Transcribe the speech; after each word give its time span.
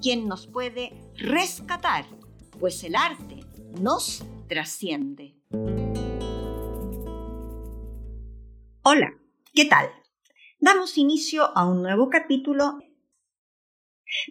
quien 0.00 0.28
nos 0.28 0.46
puede 0.46 0.92
rescatar, 1.16 2.06
pues 2.58 2.84
el 2.84 2.94
arte 2.94 3.44
nos 3.80 4.24
trasciende. 4.48 5.34
Hola, 8.82 9.14
¿qué 9.54 9.64
tal? 9.64 9.90
Damos 10.60 10.96
inicio 10.96 11.56
a 11.56 11.66
un 11.66 11.82
nuevo 11.82 12.08
capítulo. 12.08 12.78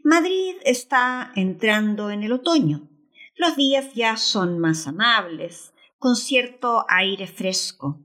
Madrid 0.03 0.55
está 0.63 1.31
entrando 1.35 2.09
en 2.09 2.23
el 2.23 2.31
otoño. 2.31 2.89
Los 3.35 3.55
días 3.55 3.93
ya 3.93 4.15
son 4.15 4.59
más 4.59 4.87
amables, 4.87 5.73
con 5.97 6.15
cierto 6.15 6.85
aire 6.87 7.27
fresco, 7.27 7.99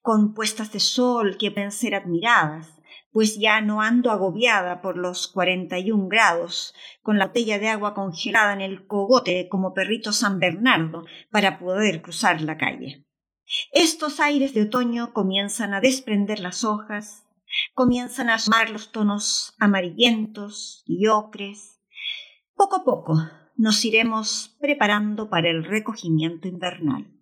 con 0.00 0.34
puestas 0.34 0.72
de 0.72 0.78
sol 0.80 1.36
que 1.36 1.50
pueden 1.50 1.72
ser 1.72 1.96
admiradas, 1.96 2.68
pues 3.12 3.38
ya 3.38 3.60
no 3.60 3.82
ando 3.82 4.10
agobiada 4.10 4.80
por 4.80 4.96
los 4.96 5.28
41 5.28 6.08
grados, 6.08 6.74
con 7.02 7.18
la 7.18 7.26
botella 7.26 7.58
de 7.58 7.68
agua 7.68 7.94
congelada 7.94 8.54
en 8.54 8.62
el 8.62 8.86
cogote 8.86 9.48
como 9.48 9.74
perrito 9.74 10.12
San 10.12 10.38
Bernardo 10.38 11.04
para 11.30 11.58
poder 11.58 12.02
cruzar 12.02 12.40
la 12.40 12.56
calle. 12.56 13.04
Estos 13.70 14.18
aires 14.18 14.54
de 14.54 14.62
otoño 14.62 15.12
comienzan 15.12 15.74
a 15.74 15.80
desprender 15.80 16.40
las 16.40 16.64
hojas, 16.64 17.26
comienzan 17.74 18.30
a 18.30 18.34
asomar 18.34 18.70
los 18.70 18.92
tonos 18.92 19.54
amarillentos 19.58 20.82
y 20.86 21.06
ocres. 21.08 21.80
Poco 22.54 22.76
a 22.76 22.84
poco 22.84 23.14
nos 23.56 23.84
iremos 23.84 24.56
preparando 24.58 25.28
para 25.28 25.50
el 25.50 25.64
recogimiento 25.64 26.48
invernal. 26.48 27.21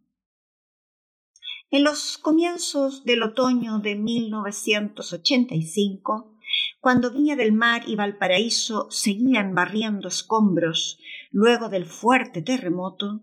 En 1.72 1.84
los 1.84 2.18
comienzos 2.18 3.04
del 3.04 3.22
otoño 3.22 3.78
de 3.78 3.94
1985, 3.94 6.36
cuando 6.80 7.12
Viña 7.12 7.36
del 7.36 7.52
Mar 7.52 7.84
y 7.86 7.94
Valparaíso 7.94 8.88
seguían 8.90 9.54
barriendo 9.54 10.08
escombros 10.08 10.98
luego 11.30 11.68
del 11.68 11.86
fuerte 11.86 12.42
terremoto, 12.42 13.22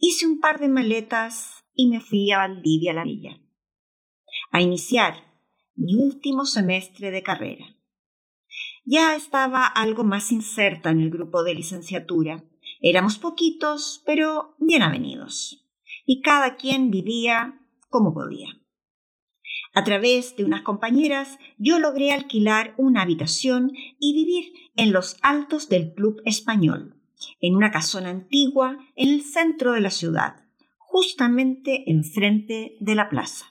hice 0.00 0.26
un 0.26 0.40
par 0.40 0.58
de 0.58 0.66
maletas 0.66 1.64
y 1.76 1.86
me 1.86 2.00
fui 2.00 2.32
a 2.32 2.38
Valdivia 2.38 2.92
la 2.92 3.04
Villa, 3.04 3.38
a 4.50 4.60
iniciar 4.60 5.14
mi 5.76 5.94
último 5.94 6.44
semestre 6.44 7.12
de 7.12 7.22
carrera. 7.22 7.66
Ya 8.84 9.14
estaba 9.14 9.64
algo 9.64 10.02
más 10.02 10.32
inserta 10.32 10.90
en 10.90 11.02
el 11.02 11.10
grupo 11.10 11.44
de 11.44 11.54
licenciatura. 11.54 12.42
Éramos 12.80 13.18
poquitos, 13.18 14.02
pero 14.04 14.56
bien 14.58 14.82
avenidos. 14.82 15.64
Y 16.04 16.20
cada 16.22 16.56
quien 16.56 16.90
vivía 16.90 17.62
como 17.96 18.12
podía. 18.12 18.48
A 19.72 19.82
través 19.82 20.36
de 20.36 20.44
unas 20.44 20.60
compañeras 20.60 21.38
yo 21.56 21.78
logré 21.78 22.12
alquilar 22.12 22.74
una 22.76 23.00
habitación 23.00 23.72
y 23.98 24.12
vivir 24.12 24.52
en 24.76 24.92
los 24.92 25.16
altos 25.22 25.70
del 25.70 25.94
Club 25.94 26.20
Español, 26.26 27.00
en 27.40 27.56
una 27.56 27.70
casona 27.70 28.10
antigua 28.10 28.76
en 28.96 29.08
el 29.08 29.22
centro 29.22 29.72
de 29.72 29.80
la 29.80 29.90
ciudad, 29.90 30.44
justamente 30.76 31.90
enfrente 31.90 32.76
de 32.80 32.94
la 32.94 33.08
plaza. 33.08 33.46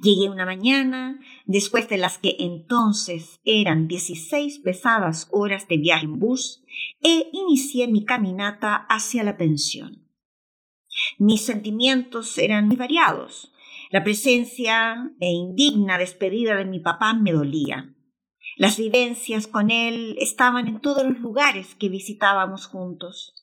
Llegué 0.00 0.30
una 0.30 0.46
mañana, 0.46 1.20
después 1.44 1.86
de 1.90 1.98
las 1.98 2.16
que 2.16 2.36
entonces 2.38 3.40
eran 3.44 3.86
16 3.86 4.60
pesadas 4.60 5.28
horas 5.30 5.68
de 5.68 5.76
viaje 5.76 6.06
en 6.06 6.18
bus, 6.18 6.64
e 7.02 7.28
inicié 7.32 7.86
mi 7.86 8.06
caminata 8.06 8.86
hacia 8.88 9.24
la 9.24 9.36
pensión. 9.36 10.03
Mis 11.18 11.44
sentimientos 11.44 12.38
eran 12.38 12.68
muy 12.68 12.76
variados. 12.76 13.52
La 13.90 14.02
presencia 14.02 15.12
e 15.20 15.30
indigna 15.30 15.98
despedida 15.98 16.56
de 16.56 16.64
mi 16.64 16.80
papá 16.80 17.14
me 17.14 17.32
dolía. 17.32 17.94
Las 18.56 18.78
vivencias 18.78 19.46
con 19.46 19.70
él 19.70 20.16
estaban 20.18 20.68
en 20.68 20.80
todos 20.80 21.04
los 21.04 21.18
lugares 21.18 21.74
que 21.74 21.88
visitábamos 21.88 22.66
juntos. 22.66 23.34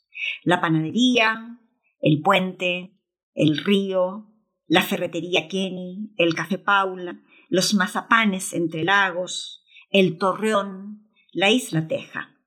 La 0.43 0.61
panadería, 0.61 1.59
el 1.99 2.21
puente, 2.21 2.97
el 3.33 3.57
río, 3.57 4.27
la 4.67 4.81
ferretería 4.81 5.47
Kenny, 5.47 6.13
el 6.17 6.33
café 6.33 6.57
Paula, 6.57 7.21
los 7.49 7.73
mazapanes 7.73 8.53
entre 8.53 8.83
lagos, 8.83 9.65
el 9.89 10.17
torreón, 10.17 11.09
la 11.33 11.49
isla 11.49 11.87
Teja. 11.87 12.37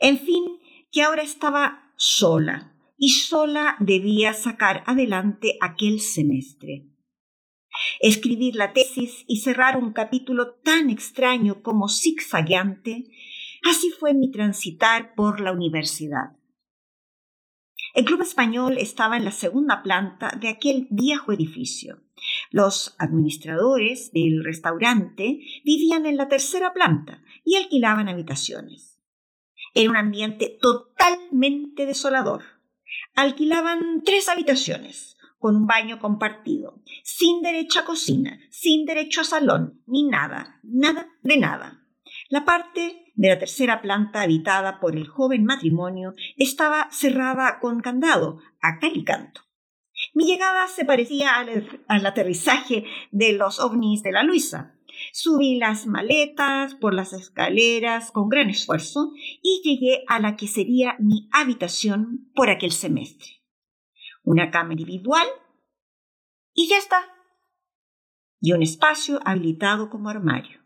En 0.00 0.18
fin, 0.18 0.44
que 0.90 1.02
ahora 1.02 1.22
estaba 1.22 1.92
sola, 1.96 2.77
y 2.98 3.10
sola 3.10 3.76
debía 3.78 4.34
sacar 4.34 4.82
adelante 4.86 5.56
aquel 5.60 6.00
semestre. 6.00 6.84
Escribir 8.00 8.56
la 8.56 8.72
tesis 8.72 9.24
y 9.28 9.38
cerrar 9.38 9.76
un 9.76 9.92
capítulo 9.92 10.54
tan 10.64 10.90
extraño 10.90 11.62
como 11.62 11.88
zigzagueante, 11.88 13.04
así 13.70 13.90
fue 13.90 14.14
mi 14.14 14.32
transitar 14.32 15.14
por 15.14 15.40
la 15.40 15.52
universidad. 15.52 16.36
El 17.94 18.04
Club 18.04 18.22
Español 18.22 18.78
estaba 18.78 19.16
en 19.16 19.24
la 19.24 19.30
segunda 19.30 19.82
planta 19.82 20.36
de 20.40 20.48
aquel 20.48 20.88
viejo 20.90 21.32
edificio. 21.32 22.02
Los 22.50 22.96
administradores 22.98 24.10
del 24.12 24.44
restaurante 24.44 25.40
vivían 25.64 26.04
en 26.04 26.16
la 26.16 26.28
tercera 26.28 26.72
planta 26.72 27.22
y 27.44 27.54
alquilaban 27.54 28.08
habitaciones. 28.08 29.00
Era 29.72 29.90
un 29.90 29.96
ambiente 29.96 30.58
totalmente 30.60 31.86
desolador 31.86 32.57
alquilaban 33.14 34.02
tres 34.04 34.28
habitaciones 34.28 35.16
con 35.38 35.56
un 35.56 35.66
baño 35.66 35.98
compartido, 35.98 36.82
sin 37.04 37.42
derecho 37.42 37.80
a 37.80 37.84
cocina, 37.84 38.38
sin 38.50 38.84
derecho 38.84 39.20
a 39.20 39.24
salón, 39.24 39.82
ni 39.86 40.04
nada, 40.04 40.60
nada 40.62 41.08
de 41.22 41.36
nada. 41.36 41.84
La 42.28 42.44
parte 42.44 43.12
de 43.14 43.28
la 43.28 43.38
tercera 43.38 43.80
planta 43.80 44.22
habitada 44.22 44.80
por 44.80 44.96
el 44.96 45.06
joven 45.06 45.44
matrimonio 45.44 46.14
estaba 46.36 46.88
cerrada 46.90 47.58
con 47.60 47.80
candado, 47.80 48.40
a 48.60 48.78
cal 48.78 48.92
y 48.94 49.04
canto. 49.04 49.42
Mi 50.14 50.24
llegada 50.26 50.68
se 50.68 50.84
parecía 50.84 51.34
al, 51.34 51.82
al 51.88 52.06
aterrizaje 52.06 52.84
de 53.10 53.32
los 53.32 53.58
ovnis 53.58 54.02
de 54.02 54.12
la 54.12 54.22
Luisa. 54.22 54.77
Subí 55.12 55.56
las 55.56 55.86
maletas 55.86 56.74
por 56.74 56.94
las 56.94 57.12
escaleras 57.12 58.10
con 58.10 58.28
gran 58.28 58.50
esfuerzo 58.50 59.12
y 59.42 59.60
llegué 59.64 60.04
a 60.08 60.18
la 60.18 60.36
que 60.36 60.48
sería 60.48 60.96
mi 60.98 61.28
habitación 61.32 62.30
por 62.34 62.50
aquel 62.50 62.72
semestre. 62.72 63.42
Una 64.22 64.50
cama 64.50 64.72
individual 64.72 65.26
y 66.54 66.68
ya 66.68 66.78
está. 66.78 66.98
Y 68.40 68.52
un 68.52 68.62
espacio 68.62 69.20
habilitado 69.24 69.90
como 69.90 70.08
armario. 70.08 70.58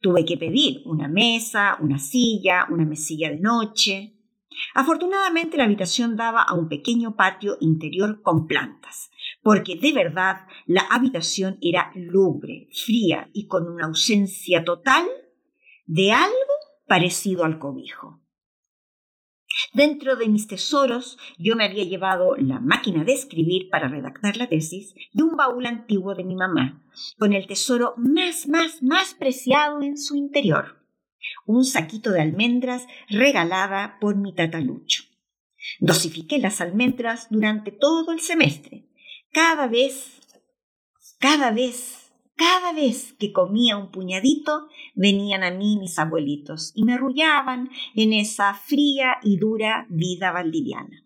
Tuve 0.00 0.24
que 0.24 0.36
pedir 0.36 0.82
una 0.84 1.08
mesa, 1.08 1.76
una 1.80 1.98
silla, 1.98 2.66
una 2.70 2.84
mesilla 2.84 3.30
de 3.30 3.40
noche. 3.40 4.14
Afortunadamente 4.74 5.56
la 5.56 5.64
habitación 5.64 6.16
daba 6.16 6.42
a 6.42 6.54
un 6.54 6.68
pequeño 6.68 7.16
patio 7.16 7.56
interior 7.60 8.22
con 8.22 8.46
plantas, 8.46 9.10
porque 9.48 9.76
de 9.76 9.94
verdad 9.94 10.40
la 10.66 10.82
habitación 10.90 11.56
era 11.62 11.90
lúgubre, 11.94 12.68
fría 12.84 13.30
y 13.32 13.46
con 13.46 13.66
una 13.66 13.86
ausencia 13.86 14.62
total 14.62 15.06
de 15.86 16.12
algo 16.12 16.34
parecido 16.86 17.46
al 17.46 17.58
cobijo. 17.58 18.20
Dentro 19.72 20.16
de 20.16 20.28
mis 20.28 20.48
tesoros 20.48 21.16
yo 21.38 21.56
me 21.56 21.64
había 21.64 21.84
llevado 21.84 22.36
la 22.36 22.60
máquina 22.60 23.04
de 23.04 23.14
escribir 23.14 23.70
para 23.70 23.88
redactar 23.88 24.36
la 24.36 24.50
tesis 24.50 24.94
y 25.14 25.22
un 25.22 25.34
baúl 25.34 25.64
antiguo 25.64 26.14
de 26.14 26.24
mi 26.24 26.34
mamá, 26.34 26.84
con 27.18 27.32
el 27.32 27.46
tesoro 27.46 27.94
más, 27.96 28.48
más, 28.48 28.82
más 28.82 29.14
preciado 29.14 29.80
en 29.80 29.96
su 29.96 30.14
interior, 30.14 30.84
un 31.46 31.64
saquito 31.64 32.10
de 32.10 32.20
almendras 32.20 32.86
regalada 33.08 33.96
por 33.98 34.14
mi 34.14 34.34
tatalucho. 34.34 35.04
Dosifiqué 35.80 36.38
las 36.38 36.60
almendras 36.60 37.28
durante 37.30 37.72
todo 37.72 38.12
el 38.12 38.20
semestre 38.20 38.87
cada 39.32 39.66
vez, 39.66 40.20
cada 41.18 41.50
vez, 41.50 42.12
cada 42.36 42.72
vez 42.72 43.14
que 43.18 43.32
comía 43.32 43.76
un 43.76 43.90
puñadito, 43.90 44.68
venían 44.94 45.42
a 45.42 45.50
mí 45.50 45.76
mis 45.78 45.98
abuelitos 45.98 46.72
y 46.74 46.84
me 46.84 46.94
arrullaban 46.94 47.70
en 47.94 48.12
esa 48.12 48.54
fría 48.54 49.18
y 49.22 49.36
dura 49.36 49.86
vida 49.90 50.32
valdiviana. 50.32 51.04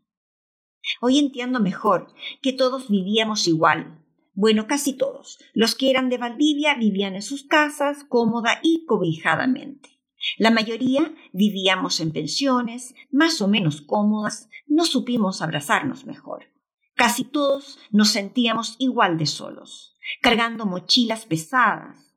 Hoy 1.01 1.19
entiendo 1.19 1.61
mejor 1.61 2.13
que 2.43 2.53
todos 2.53 2.89
vivíamos 2.89 3.47
igual. 3.47 3.99
Bueno, 4.35 4.67
casi 4.67 4.95
todos. 4.95 5.39
Los 5.53 5.75
que 5.75 5.91
eran 5.91 6.09
de 6.09 6.19
Valdivia 6.19 6.75
vivían 6.75 7.15
en 7.15 7.23
sus 7.23 7.45
casas 7.45 8.05
cómoda 8.09 8.61
y 8.63 8.85
cobijadamente. 8.87 9.91
La 10.39 10.51
mayoría 10.51 11.15
vivíamos 11.33 12.01
en 12.01 12.13
pensiones, 12.13 12.95
más 13.11 13.41
o 13.43 13.49
menos 13.49 13.81
cómodas, 13.83 14.49
no 14.67 14.85
supimos 14.85 15.43
abrazarnos 15.43 16.07
mejor. 16.07 16.52
Casi 16.95 17.25
todos 17.25 17.79
nos 17.91 18.11
sentíamos 18.11 18.77
igual 18.79 19.19
de 19.19 19.27
solos, 19.27 19.95
cargando 20.21 20.67
mochilas 20.67 21.27
pesadas, 21.27 22.15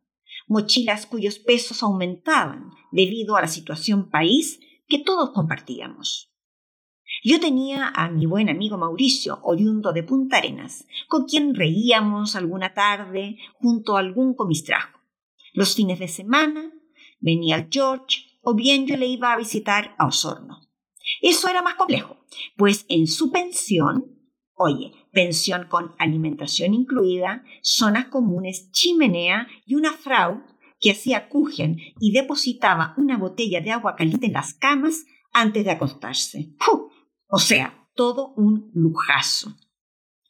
mochilas 0.48 1.06
cuyos 1.06 1.39
pesos 1.39 1.81
aumentaban 1.81 2.72
debido 2.92 3.36
a 3.36 3.42
la 3.42 3.48
situación 3.48 4.10
país 4.10 4.60
que 4.88 5.00
todos 5.00 5.31
compartíamos. 5.31 6.31
Yo 7.24 7.39
tenía 7.39 7.88
a 7.95 8.10
mi 8.10 8.25
buen 8.25 8.50
amigo 8.50 8.77
Mauricio, 8.77 9.39
oriundo 9.44 9.94
de 9.94 10.04
Punta 10.04 10.38
Arenas, 10.38 10.86
con 11.07 11.25
quien 11.25 11.56
reíamos 11.56 12.36
alguna 12.36 12.74
tarde 12.74 13.38
junto 13.56 13.95
a 13.95 14.00
algún 14.00 14.36
comistrajo. 14.36 15.00
Los 15.54 15.74
fines 15.74 16.00
de 16.00 16.07
semana 16.07 16.72
venía 17.19 17.56
el 17.56 17.68
George 17.72 18.39
o 18.42 18.54
bien 18.54 18.86
yo 18.86 18.98
le 18.98 19.07
iba 19.07 19.33
a 19.33 19.38
visitar 19.38 19.95
a 19.98 20.06
Osorno. 20.06 20.62
Eso 21.22 21.48
era 21.48 21.62
más 21.62 21.75
complejo, 21.75 22.18
pues 22.57 22.86
en 22.89 23.07
su 23.07 23.31
pensión, 23.31 24.14
oye, 24.55 24.93
pensión 25.11 25.67
con 25.69 25.93
alimentación 25.97 26.73
incluida, 26.73 27.43
zonas 27.61 28.05
comunes, 28.05 28.71
chimenea 28.71 29.47
y 29.65 29.75
una 29.75 29.93
frau 29.93 30.43
que 30.79 30.91
hacía 30.91 31.29
cujen 31.29 31.77
y 31.99 32.11
depositaba 32.11 32.93
una 32.97 33.17
botella 33.17 33.61
de 33.61 33.71
agua 33.71 33.95
caliente 33.95 34.27
en 34.27 34.33
las 34.33 34.53
camas 34.53 35.05
antes 35.33 35.65
de 35.65 35.71
acostarse. 35.71 36.55
O 37.27 37.39
sea, 37.39 37.87
todo 37.95 38.33
un 38.35 38.71
lujazo. 38.73 39.55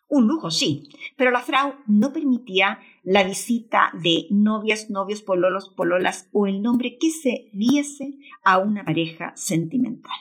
Un 0.07 0.27
lujo, 0.27 0.51
sí, 0.51 0.83
pero 1.17 1.31
la 1.31 1.41
frau 1.41 1.75
no 1.87 2.13
permitía 2.13 2.79
la 3.03 3.23
visita 3.23 3.91
de 3.93 4.27
novias, 4.29 4.89
novios, 4.89 5.23
pololos, 5.23 5.69
pololas 5.69 6.29
o 6.31 6.45
el 6.45 6.61
nombre 6.61 6.97
que 6.99 7.09
se 7.09 7.49
diese 7.53 8.13
a 8.43 8.59
una 8.59 8.85
pareja 8.85 9.33
sentimental. 9.35 10.13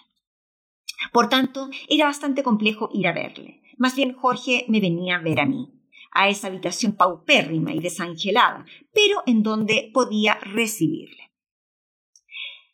Por 1.12 1.28
tanto, 1.28 1.68
era 1.88 2.06
bastante 2.06 2.42
complejo 2.42 2.88
ir 2.94 3.06
a 3.06 3.12
verle. 3.12 3.60
Más 3.78 3.96
bien 3.96 4.14
Jorge 4.14 4.64
me 4.68 4.80
venía 4.80 5.16
a 5.16 5.22
ver 5.22 5.40
a 5.40 5.46
mí, 5.46 5.68
a 6.12 6.28
esa 6.28 6.46
habitación 6.46 6.92
paupérrima 6.92 7.72
y 7.72 7.80
desangelada, 7.80 8.64
pero 8.92 9.22
en 9.26 9.42
donde 9.42 9.90
podía 9.92 10.34
recibirle. 10.34 11.32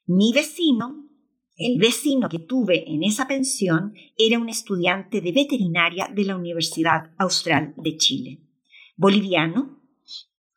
Mi 0.07 0.33
vecino, 0.33 1.09
el 1.57 1.79
vecino 1.79 2.29
que 2.29 2.41
tuve 2.41 2.91
en 2.91 3.03
esa 3.05 3.29
pensión, 3.29 3.95
era 4.17 4.39
un 4.39 4.49
estudiante 4.49 5.21
de 5.21 5.33
veterinaria 5.33 6.09
de 6.13 6.25
la 6.25 6.37
Universidad 6.37 7.13
Austral 7.19 7.75
de 7.77 7.97
Chile. 7.97 8.41
Boliviano, 8.97 9.81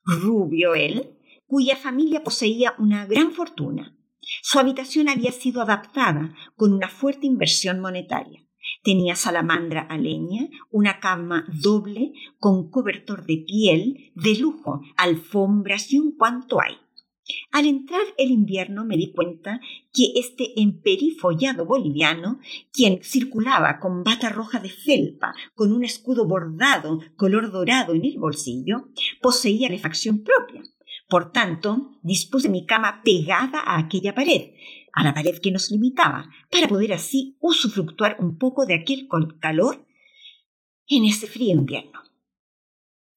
rubio 0.04 0.76
él, 0.76 1.18
cuya 1.46 1.78
familia 1.78 2.24
poseía 2.24 2.74
una 2.80 3.06
gran 3.06 3.32
fortuna. 3.32 3.98
Su 4.42 4.60
habitación 4.60 5.10
había 5.10 5.32
sido 5.32 5.62
adaptada 5.62 6.34
con 6.56 6.74
una 6.74 6.88
fuerte 6.88 7.28
inversión 7.28 7.80
monetaria. 7.80 8.43
Tenía 8.84 9.16
salamandra 9.16 9.82
a 9.82 9.98
leña, 9.98 10.50
una 10.70 11.00
cama 11.00 11.46
doble 11.48 12.12
con 12.38 12.70
cobertor 12.70 13.26
de 13.26 13.38
piel, 13.38 14.12
de 14.16 14.36
lujo, 14.38 14.82
alfombras 14.98 15.92
y 15.94 16.00
un 16.00 16.18
cuanto 16.18 16.62
hay. 16.62 16.76
Al 17.52 17.66
entrar 17.66 18.02
el 18.18 18.32
invierno 18.32 18.84
me 18.84 18.98
di 18.98 19.14
cuenta 19.14 19.62
que 19.94 20.12
este 20.16 20.60
emperifollado 20.62 21.66
boliviano, 21.66 22.40
quien 22.74 23.02
circulaba 23.02 23.80
con 23.80 24.04
bata 24.04 24.28
roja 24.28 24.60
de 24.60 24.70
felpa, 24.70 25.34
con 25.56 25.72
un 25.72 25.86
escudo 25.86 26.28
bordado 26.28 27.00
color 27.16 27.52
dorado 27.52 27.94
en 27.94 28.04
el 28.04 28.20
bolsillo, 28.20 28.90
poseía 29.22 29.70
refacción 29.70 30.24
propia. 30.24 30.62
Por 31.08 31.32
tanto, 31.32 31.92
dispuse 32.02 32.50
mi 32.50 32.66
cama 32.66 33.02
pegada 33.04 33.60
a 33.60 33.78
aquella 33.78 34.14
pared, 34.14 34.52
a 34.94 35.04
la 35.04 35.14
pared 35.14 35.40
que 35.42 35.52
nos 35.52 35.72
limitaba, 35.72 36.30
para 36.50 36.68
poder 36.68 36.94
así 36.94 37.36
usufructuar 37.40 38.18
un 38.20 38.38
poco 38.38 38.66
de 38.66 38.76
aquel 38.76 39.08
calor 39.40 39.86
en 40.88 41.06
ese 41.06 41.28
frío 41.28 41.52
invierno. 41.52 42.02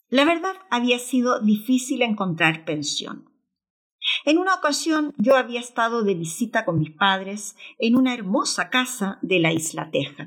La 0.08 0.24
verdad 0.24 0.54
había 0.70 0.98
sido 0.98 1.40
difícil 1.40 2.02
encontrar 2.02 2.64
pensión. 2.64 3.30
En 4.24 4.38
una 4.38 4.54
ocasión 4.54 5.14
yo 5.18 5.36
había 5.36 5.60
estado 5.60 6.02
de 6.02 6.14
visita 6.14 6.64
con 6.64 6.78
mis 6.78 6.92
padres 6.92 7.56
en 7.78 7.96
una 7.96 8.14
hermosa 8.14 8.70
casa 8.70 9.18
de 9.20 9.40
la 9.40 9.52
isla 9.52 9.90
Teja, 9.90 10.26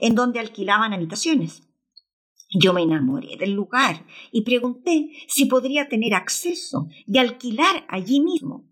en 0.00 0.14
donde 0.14 0.40
alquilaban 0.40 0.92
habitaciones. 0.92 1.62
Yo 2.54 2.72
me 2.72 2.82
enamoré 2.82 3.36
del 3.36 3.52
lugar 3.52 4.06
y 4.30 4.42
pregunté 4.42 5.10
si 5.28 5.46
podría 5.46 5.88
tener 5.88 6.14
acceso 6.14 6.88
y 7.06 7.18
alquilar 7.18 7.84
allí 7.88 8.20
mismo. 8.20 8.71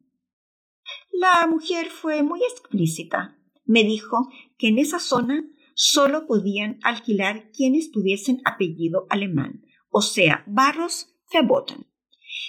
La 1.12 1.46
mujer 1.46 1.90
fue 1.90 2.22
muy 2.22 2.40
explícita. 2.42 3.38
Me 3.64 3.84
dijo 3.84 4.28
que 4.58 4.68
en 4.68 4.78
esa 4.78 4.98
zona 4.98 5.44
solo 5.74 6.26
podían 6.26 6.78
alquilar 6.82 7.50
quienes 7.52 7.90
tuviesen 7.90 8.40
apellido 8.44 9.06
alemán, 9.10 9.64
o 9.90 10.02
sea, 10.02 10.44
Barros 10.46 11.14
Verboten. 11.32 11.86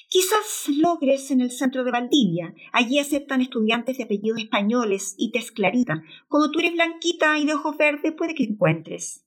Quizás 0.10 0.68
logres 0.68 1.32
en 1.32 1.42
el 1.42 1.52
centro 1.52 1.84
de 1.84 1.92
Valdivia. 1.92 2.54
Allí 2.74 3.00
aceptan 3.00 3.42
estudiantes 3.42 3.98
de 3.98 4.04
apellidos 4.04 4.40
españoles 4.40 5.16
y 5.18 5.32
tez 5.32 5.52
clarita. 5.52 6.04
Como 6.28 6.52
tú 6.52 6.60
eres 6.60 6.74
blanquita 6.74 7.38
y 7.40 7.46
de 7.46 7.54
ojos 7.54 7.78
verdes, 7.78 8.14
puede 8.14 8.36
que 8.36 8.44
encuentres. 8.44 9.26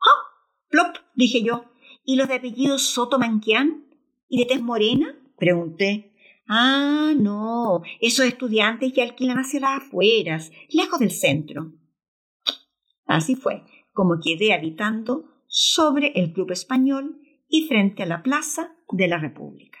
¡Ah! 0.00 0.22
¡Plop! 0.68 0.96
dije 1.14 1.42
yo. 1.42 1.66
¿Y 2.04 2.16
los 2.16 2.28
de 2.28 2.34
apellido 2.34 2.78
Soto 2.78 3.18
Manquián? 3.18 3.86
¿Y 4.28 4.38
de 4.38 4.46
tez 4.46 4.62
morena? 4.62 5.18
pregunté. 5.36 6.13
Ah, 6.46 7.12
no, 7.16 7.82
esos 8.00 8.26
estudiantes 8.26 8.92
ya 8.92 9.04
alquilan 9.04 9.38
hacia 9.38 9.60
las 9.60 9.82
afueras, 9.82 10.52
lejos 10.68 11.00
del 11.00 11.10
centro. 11.10 11.72
Así 13.06 13.34
fue 13.34 13.64
como 13.92 14.18
quedé 14.22 14.52
habitando 14.52 15.42
sobre 15.46 16.12
el 16.16 16.32
Club 16.32 16.50
Español 16.50 17.20
y 17.48 17.66
frente 17.68 18.02
a 18.02 18.06
la 18.06 18.22
Plaza 18.22 18.74
de 18.90 19.08
la 19.08 19.18
República. 19.18 19.78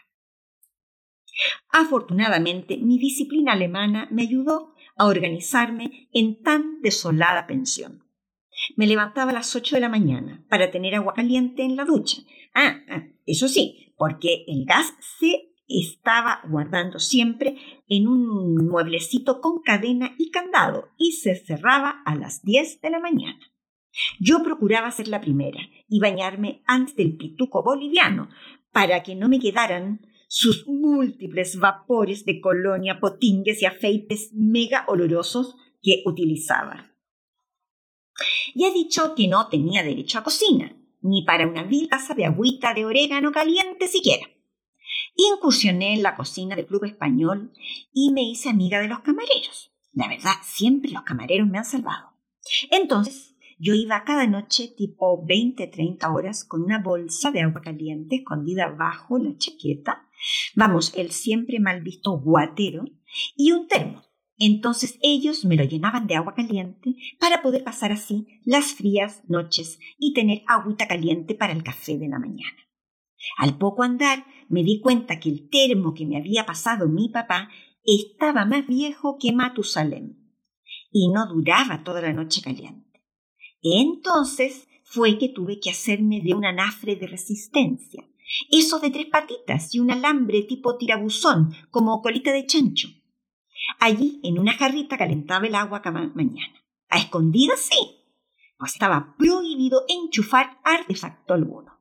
Afortunadamente, 1.70 2.78
mi 2.78 2.98
disciplina 2.98 3.52
alemana 3.52 4.08
me 4.10 4.22
ayudó 4.22 4.74
a 4.96 5.06
organizarme 5.06 6.08
en 6.12 6.42
tan 6.42 6.80
desolada 6.80 7.46
pensión. 7.46 8.04
Me 8.76 8.86
levantaba 8.86 9.32
a 9.32 9.34
las 9.34 9.54
ocho 9.56 9.74
de 9.74 9.80
la 9.80 9.88
mañana 9.88 10.44
para 10.48 10.70
tener 10.70 10.94
agua 10.94 11.14
caliente 11.14 11.64
en 11.64 11.74
la 11.74 11.84
ducha. 11.84 12.22
Ah, 12.54 12.78
ah 12.88 13.02
eso 13.26 13.48
sí, 13.48 13.94
porque 13.98 14.44
el 14.46 14.64
gas 14.64 14.94
se 15.18 15.53
estaba 15.68 16.40
guardando 16.48 16.98
siempre 16.98 17.56
en 17.88 18.08
un 18.08 18.66
mueblecito 18.66 19.40
con 19.40 19.62
cadena 19.62 20.14
y 20.18 20.30
candado 20.30 20.88
y 20.96 21.12
se 21.12 21.36
cerraba 21.36 22.02
a 22.04 22.14
las 22.14 22.42
diez 22.42 22.80
de 22.80 22.90
la 22.90 23.00
mañana. 23.00 23.40
Yo 24.20 24.42
procuraba 24.42 24.90
ser 24.90 25.08
la 25.08 25.20
primera 25.20 25.60
y 25.88 26.00
bañarme 26.00 26.62
antes 26.66 26.96
del 26.96 27.16
pituco 27.16 27.62
boliviano 27.62 28.28
para 28.72 29.02
que 29.02 29.14
no 29.14 29.28
me 29.28 29.38
quedaran 29.38 30.00
sus 30.28 30.66
múltiples 30.66 31.58
vapores 31.58 32.24
de 32.24 32.40
colonia, 32.40 32.98
potingues 32.98 33.62
y 33.62 33.66
afeites 33.66 34.30
mega 34.32 34.84
olorosos 34.88 35.56
que 35.80 36.02
utilizaba. 36.06 36.90
Y 38.54 38.64
he 38.64 38.72
dicho 38.72 39.14
que 39.14 39.28
no 39.28 39.48
tenía 39.48 39.82
derecho 39.82 40.18
a 40.18 40.24
cocina, 40.24 40.76
ni 41.02 41.22
para 41.22 41.46
una 41.46 41.62
vil 41.62 41.88
taza 41.88 42.14
de 42.14 42.24
agüita 42.24 42.74
de 42.74 42.84
orégano 42.84 43.30
caliente 43.30 43.86
siquiera. 43.86 44.26
Incursioné 45.14 45.94
en 45.94 46.02
la 46.02 46.16
cocina 46.16 46.56
del 46.56 46.66
Club 46.66 46.84
Español 46.84 47.52
y 47.92 48.12
me 48.12 48.22
hice 48.22 48.48
amiga 48.48 48.80
de 48.80 48.88
los 48.88 49.00
camareros. 49.00 49.72
La 49.92 50.08
verdad, 50.08 50.34
siempre 50.42 50.90
los 50.90 51.02
camareros 51.02 51.48
me 51.48 51.58
han 51.58 51.64
salvado. 51.64 52.10
Entonces, 52.70 53.34
yo 53.58 53.74
iba 53.74 54.04
cada 54.04 54.26
noche 54.26 54.68
tipo 54.76 55.24
20, 55.24 55.68
30 55.68 56.12
horas 56.12 56.44
con 56.44 56.62
una 56.62 56.80
bolsa 56.80 57.30
de 57.30 57.42
agua 57.42 57.62
caliente 57.62 58.16
escondida 58.16 58.68
bajo 58.68 59.18
la 59.18 59.36
chaqueta, 59.36 60.08
vamos, 60.56 60.92
el 60.96 61.12
siempre 61.12 61.60
mal 61.60 61.80
visto 61.82 62.18
guatero, 62.18 62.84
y 63.36 63.52
un 63.52 63.68
termo. 63.68 64.02
Entonces 64.36 64.98
ellos 65.00 65.44
me 65.44 65.54
lo 65.54 65.62
llenaban 65.62 66.08
de 66.08 66.16
agua 66.16 66.34
caliente 66.34 66.96
para 67.20 67.40
poder 67.40 67.62
pasar 67.62 67.92
así 67.92 68.26
las 68.44 68.74
frías 68.74 69.22
noches 69.28 69.78
y 69.96 70.12
tener 70.12 70.42
agüita 70.48 70.88
caliente 70.88 71.36
para 71.36 71.52
el 71.52 71.62
café 71.62 71.98
de 71.98 72.08
la 72.08 72.18
mañana. 72.18 72.58
Al 73.38 73.56
poco 73.56 73.84
andar 73.84 74.26
me 74.48 74.62
di 74.62 74.80
cuenta 74.80 75.20
que 75.20 75.28
el 75.28 75.48
termo 75.48 75.94
que 75.94 76.06
me 76.06 76.16
había 76.16 76.46
pasado 76.46 76.88
mi 76.88 77.08
papá 77.08 77.48
estaba 77.84 78.44
más 78.44 78.66
viejo 78.66 79.18
que 79.18 79.32
Matusalem 79.32 80.16
y 80.90 81.08
no 81.08 81.26
duraba 81.26 81.82
toda 81.82 82.00
la 82.00 82.12
noche 82.12 82.40
caliente. 82.40 83.02
Entonces 83.62 84.68
fue 84.84 85.18
que 85.18 85.28
tuve 85.28 85.58
que 85.58 85.70
hacerme 85.70 86.20
de 86.20 86.34
un 86.34 86.44
anafre 86.44 86.96
de 86.96 87.06
resistencia, 87.06 88.04
eso 88.50 88.78
de 88.78 88.90
tres 88.90 89.06
patitas 89.06 89.74
y 89.74 89.80
un 89.80 89.90
alambre 89.90 90.42
tipo 90.42 90.76
tirabuzón, 90.76 91.54
como 91.70 92.00
colita 92.00 92.32
de 92.32 92.46
chancho. 92.46 92.88
Allí, 93.80 94.20
en 94.22 94.38
una 94.38 94.52
jarrita, 94.52 94.98
calentaba 94.98 95.46
el 95.46 95.54
agua 95.54 95.82
cada 95.82 96.06
mañana. 96.14 96.54
A 96.88 96.98
escondidas, 96.98 97.60
sí, 97.60 98.04
pues 98.58 98.72
estaba 98.72 99.14
prohibido 99.18 99.84
enchufar 99.88 100.60
artefacto 100.64 101.34
alguno. 101.34 101.73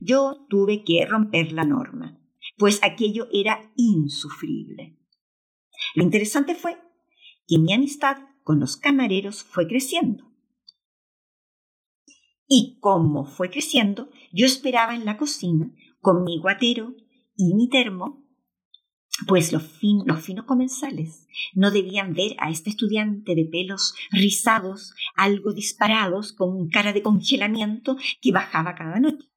Yo 0.00 0.46
tuve 0.48 0.84
que 0.84 1.04
romper 1.06 1.52
la 1.52 1.64
norma, 1.64 2.20
pues 2.56 2.80
aquello 2.82 3.28
era 3.32 3.72
insufrible. 3.76 4.98
Lo 5.94 6.02
interesante 6.02 6.54
fue 6.54 6.78
que 7.46 7.58
mi 7.58 7.72
amistad 7.72 8.16
con 8.42 8.60
los 8.60 8.76
camareros 8.76 9.42
fue 9.42 9.66
creciendo. 9.66 10.32
Y 12.46 12.78
como 12.80 13.24
fue 13.24 13.50
creciendo, 13.50 14.10
yo 14.32 14.46
esperaba 14.46 14.94
en 14.94 15.04
la 15.04 15.16
cocina 15.16 15.72
con 16.00 16.24
mi 16.24 16.38
guatero 16.38 16.94
y 17.36 17.54
mi 17.54 17.68
termo, 17.68 18.26
pues 19.26 19.52
los, 19.52 19.62
finos 19.62 20.44
comensales 20.46 21.26
no 21.54 21.70
debían 21.70 22.12
ver 22.12 22.34
a 22.38 22.50
este 22.50 22.70
estudiante 22.70 23.34
de 23.34 23.44
pelos 23.44 23.94
rizados, 24.10 24.94
algo 25.14 25.52
disparados, 25.52 26.32
con 26.32 26.68
cara 26.68 26.92
de 26.92 27.02
congelamiento 27.02 27.96
que 28.20 28.32
bajaba 28.32 28.74
cada 28.74 29.00
noche. 29.00 29.31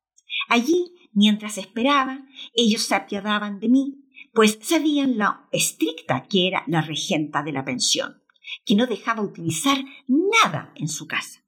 Allí, 0.48 0.94
mientras 1.14 1.58
esperaba, 1.58 2.26
ellos 2.54 2.84
se 2.84 2.96
apiadaban 2.96 3.60
de 3.60 3.70
mí, 3.70 4.06
pues 4.34 4.60
sabían 4.62 5.18
lo 5.18 5.36
estricta 5.52 6.28
que 6.30 6.48
era 6.48 6.64
la 6.68 6.82
regenta 6.82 7.42
de 7.44 7.54
la 7.54 7.66
pensión, 7.66 8.22
que 8.66 8.76
no 8.76 8.86
dejaba 8.86 9.22
utilizar 9.22 9.78
nada 10.08 10.72
en 10.76 10.88
su 10.88 11.08
casa. 11.08 11.46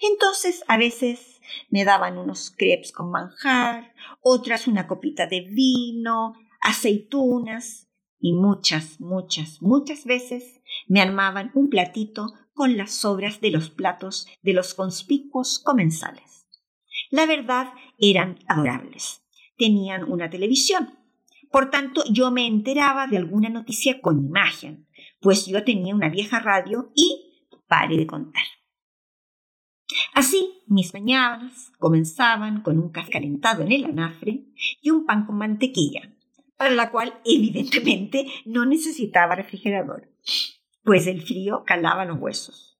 Entonces, 0.00 0.64
a 0.68 0.76
veces 0.76 1.40
me 1.70 1.84
daban 1.84 2.18
unos 2.18 2.50
crepes 2.50 2.92
con 2.92 3.10
manjar, 3.10 3.94
otras 4.20 4.66
una 4.66 4.86
copita 4.86 5.26
de 5.26 5.40
vino, 5.40 6.34
aceitunas 6.60 7.88
y 8.18 8.32
muchas, 8.32 9.00
muchas, 9.00 9.62
muchas 9.62 10.04
veces 10.04 10.60
me 10.86 11.00
armaban 11.00 11.50
un 11.54 11.68
platito 11.68 12.32
con 12.52 12.76
las 12.76 12.92
sobras 12.92 13.40
de 13.40 13.50
los 13.50 13.70
platos 13.70 14.26
de 14.42 14.52
los 14.52 14.74
conspicuos 14.74 15.60
comensales. 15.60 16.46
La 17.10 17.24
verdad, 17.24 17.72
eran 17.98 18.38
adorables. 18.46 19.22
Tenían 19.56 20.10
una 20.10 20.30
televisión. 20.30 20.98
Por 21.50 21.70
tanto, 21.70 22.02
yo 22.10 22.30
me 22.30 22.46
enteraba 22.46 23.06
de 23.06 23.16
alguna 23.16 23.48
noticia 23.48 24.00
con 24.00 24.24
imagen, 24.24 24.86
pues 25.20 25.46
yo 25.46 25.64
tenía 25.64 25.94
una 25.94 26.08
vieja 26.08 26.40
radio 26.40 26.92
y 26.94 27.28
pare 27.66 27.96
de 27.96 28.06
contar. 28.06 28.44
Así, 30.14 30.62
mis 30.66 30.92
mañanas 30.92 31.72
comenzaban 31.78 32.62
con 32.62 32.78
un 32.78 32.90
café 32.90 33.12
calentado 33.12 33.62
en 33.62 33.72
el 33.72 33.84
anafre 33.84 34.44
y 34.82 34.90
un 34.90 35.06
pan 35.06 35.24
con 35.26 35.38
mantequilla, 35.38 36.14
para 36.56 36.70
la 36.70 36.90
cual 36.90 37.20
evidentemente 37.24 38.26
no 38.44 38.66
necesitaba 38.66 39.34
refrigerador, 39.34 40.12
pues 40.84 41.06
el 41.06 41.22
frío 41.22 41.64
calaba 41.64 42.04
los 42.04 42.18
huesos. 42.18 42.77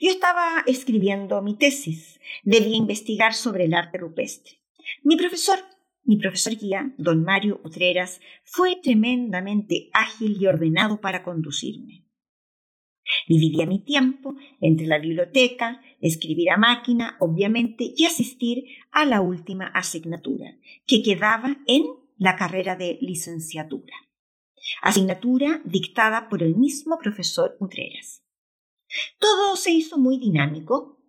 Yo 0.00 0.10
estaba 0.10 0.62
escribiendo 0.66 1.42
mi 1.42 1.56
tesis, 1.56 2.20
debía 2.42 2.76
investigar 2.76 3.34
sobre 3.34 3.64
el 3.64 3.74
arte 3.74 3.98
rupestre. 3.98 4.60
Mi 5.02 5.16
profesor, 5.16 5.58
mi 6.04 6.16
profesor 6.16 6.56
guía, 6.56 6.94
don 6.98 7.22
Mario 7.22 7.60
Utreras, 7.64 8.20
fue 8.44 8.76
tremendamente 8.82 9.90
ágil 9.92 10.36
y 10.40 10.46
ordenado 10.46 11.00
para 11.00 11.22
conducirme. 11.22 12.04
Dividía 13.28 13.66
mi 13.66 13.78
tiempo 13.78 14.34
entre 14.60 14.86
la 14.86 14.98
biblioteca, 14.98 15.80
escribir 16.00 16.50
a 16.50 16.56
máquina, 16.56 17.16
obviamente, 17.20 17.92
y 17.96 18.04
asistir 18.04 18.64
a 18.90 19.04
la 19.04 19.20
última 19.20 19.66
asignatura, 19.68 20.58
que 20.86 21.02
quedaba 21.02 21.56
en 21.66 21.84
la 22.16 22.36
carrera 22.36 22.76
de 22.76 22.98
licenciatura. 23.00 23.94
Asignatura 24.82 25.60
dictada 25.64 26.28
por 26.28 26.42
el 26.42 26.56
mismo 26.56 26.98
profesor 26.98 27.56
Utreras. 27.60 28.25
Todo 29.18 29.56
se 29.56 29.70
hizo 29.70 29.98
muy 29.98 30.18
dinámico. 30.18 31.00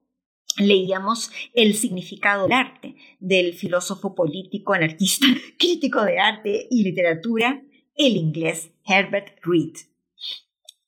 Leíamos 0.58 1.32
El 1.54 1.76
significado 1.76 2.44
del 2.44 2.54
arte 2.54 2.96
del 3.20 3.54
filósofo 3.54 4.16
político 4.16 4.74
anarquista, 4.74 5.28
crítico 5.60 6.04
de 6.04 6.20
arte 6.20 6.68
y 6.70 6.84
literatura, 6.84 7.64
el 7.96 8.18
inglés 8.18 8.72
Herbert 8.86 9.40
Reed. 9.44 9.76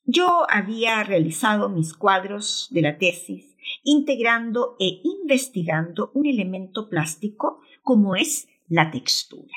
Yo 0.06 0.48
había 0.50 1.04
realizado 1.04 1.70
mis 1.70 1.94
cuadros 1.94 2.68
de 2.72 2.82
la 2.82 2.98
tesis 2.98 3.56
integrando 3.84 4.76
e 4.80 5.02
investigando 5.04 6.12
un 6.16 6.26
elemento 6.26 6.90
plástico 6.90 7.62
como 7.84 8.16
es 8.16 8.48
la 8.68 8.92
textura, 8.92 9.54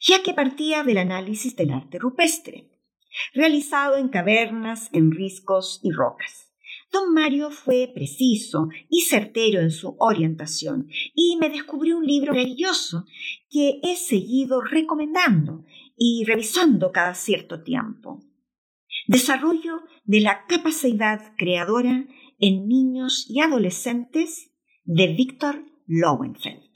ya 0.00 0.22
que 0.22 0.34
partía 0.34 0.84
del 0.84 0.98
análisis 0.98 1.56
del 1.56 1.72
arte 1.72 1.98
rupestre, 1.98 2.70
realizado 3.34 3.96
en 3.96 4.08
cavernas, 4.08 4.88
en 4.92 5.10
riscos 5.10 5.80
y 5.82 5.90
rocas. 5.90 6.51
Don 6.92 7.14
Mario 7.14 7.50
fue 7.50 7.90
preciso 7.94 8.68
y 8.90 9.00
certero 9.00 9.60
en 9.60 9.70
su 9.70 9.96
orientación 9.98 10.88
y 11.14 11.38
me 11.40 11.48
descubrió 11.48 11.96
un 11.96 12.06
libro 12.06 12.34
maravilloso 12.34 13.06
que 13.48 13.80
he 13.82 13.96
seguido 13.96 14.60
recomendando 14.60 15.64
y 15.96 16.24
revisando 16.26 16.92
cada 16.92 17.14
cierto 17.14 17.62
tiempo. 17.62 18.22
Desarrollo 19.06 19.80
de 20.04 20.20
la 20.20 20.46
capacidad 20.46 21.34
creadora 21.36 22.06
en 22.38 22.68
niños 22.68 23.24
y 23.28 23.40
adolescentes 23.40 24.52
de 24.84 25.08
Víctor 25.14 25.64
Lowenfeld. 25.86 26.72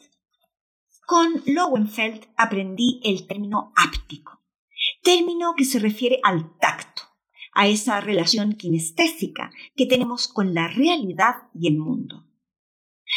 Con 1.07 1.43
Lowenfeld 1.47 2.27
aprendí 2.37 3.01
el 3.05 3.27
término 3.27 3.73
áptico, 3.77 4.43
término 5.03 5.55
que 5.57 5.65
se 5.65 5.79
refiere 5.79 6.19
al 6.25 6.57
tacto, 6.59 6.96
a 7.57 7.67
esa 7.69 8.03
relación 8.03 8.53
kinestésica 8.53 9.51
que 9.75 9.87
tenemos 9.87 10.29
con 10.29 10.53
la 10.53 10.69
realidad 10.69 11.49
y 11.55 11.69
el 11.69 11.79
mundo. 11.79 12.27